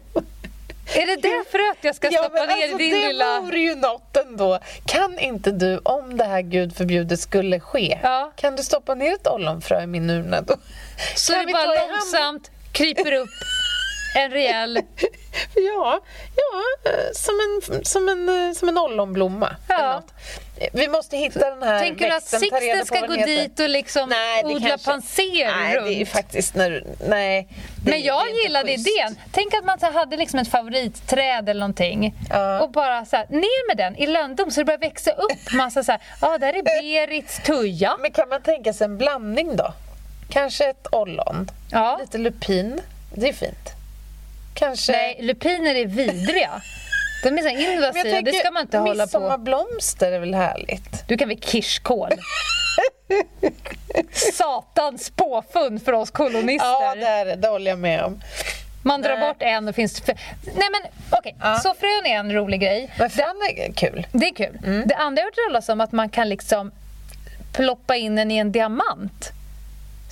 [0.95, 3.39] Är det det fröet jag ska stoppa men ner alltså, i din det lilla...
[3.39, 4.59] vore ju något ändå.
[4.85, 8.31] Kan inte du, om det här gud förbjude skulle ske, Ja.
[8.35, 10.55] kan du stoppa ner ett ollonfrö i min urna då?
[11.15, 11.89] Så Kan det bara i hand?
[11.91, 13.29] långsamt kryper upp
[14.15, 14.79] en rejäl...
[15.55, 15.99] Ja,
[16.35, 19.55] ja som, en, som, en, som en ollonblomma.
[19.67, 20.01] Ja.
[20.73, 23.25] Vi måste hitta den här Tänker du att Sixten ska gå heter.
[23.27, 25.87] dit och liksom Nej, odla kanske- panser Nej, runt?
[25.87, 27.47] det är faktiskt när nej.
[27.83, 28.87] det- Men jag det gillade schysst.
[28.87, 29.15] idén.
[29.31, 32.59] Tänk att man så hade liksom ett favoritträd eller någonting Ja.
[32.61, 35.83] och bara så här, ner med den i löndom så det börjar växa upp massa
[35.83, 37.97] så här, ja där är Berits tuja.
[37.99, 39.73] Men kan man tänka sig en blandning då?
[40.29, 41.97] Kanske ett ollon, Ja.
[42.01, 42.81] lite lupin.
[43.15, 43.69] Det är fint.
[44.53, 44.91] Kanske...
[44.91, 46.61] Nej, lupiner är vidriga.
[47.23, 48.99] De är så invasiva, det tänker, ska man inte hålla på.
[49.19, 51.07] Midsommarblomster är väl härligt?
[51.07, 52.09] Du kan väl kirskål?
[54.33, 56.67] Satans påfund för oss kolonister.
[56.67, 57.35] Ja, det är det.
[57.35, 58.21] Det håller jag med om.
[58.83, 59.27] Man drar Nej.
[59.29, 60.07] bort en och finns...
[60.07, 60.15] Nej
[60.71, 61.55] men okej, Ja.
[61.55, 62.91] så frön är en rolig grej.
[62.99, 64.07] Men fan är kul.
[64.11, 64.59] Det är kul.
[64.65, 64.87] Mm.
[64.87, 66.71] Det andra jag har hört talas om att man kan liksom
[67.53, 69.31] ploppa in den i en diamant.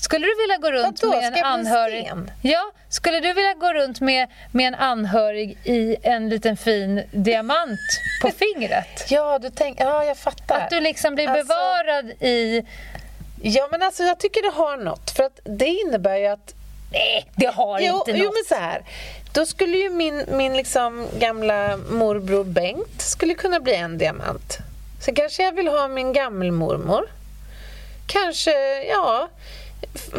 [0.02, 2.12] Skulle du vilja gå runt Vadå, med en anhörig?
[2.41, 7.80] Ja, skulle du vilja gå runt med, med en anhörig i en liten fin diamant
[8.22, 9.06] på fingret?
[9.10, 9.84] Ja, du tänker...
[9.86, 10.60] Ja, jag fattar.
[10.60, 12.66] Att du liksom blir Alltså- bevarad i...
[13.43, 15.12] Ja, men alltså jag tycker det har något.
[15.12, 16.54] För att det innebär ju att...
[16.93, 18.34] Nej, det har Jo, inte jo något.
[18.36, 18.82] men så här.
[19.34, 24.58] Då skulle ju min, min liksom gamla morbror Bengt skulle kunna bli en diamant.
[25.06, 27.04] Sen kanske jag vill ha min gammelmormor.
[28.08, 29.30] Kanske, ja,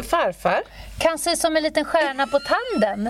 [0.09, 0.63] farfar.
[0.99, 3.03] Kan se som en liten stjärna på tanden.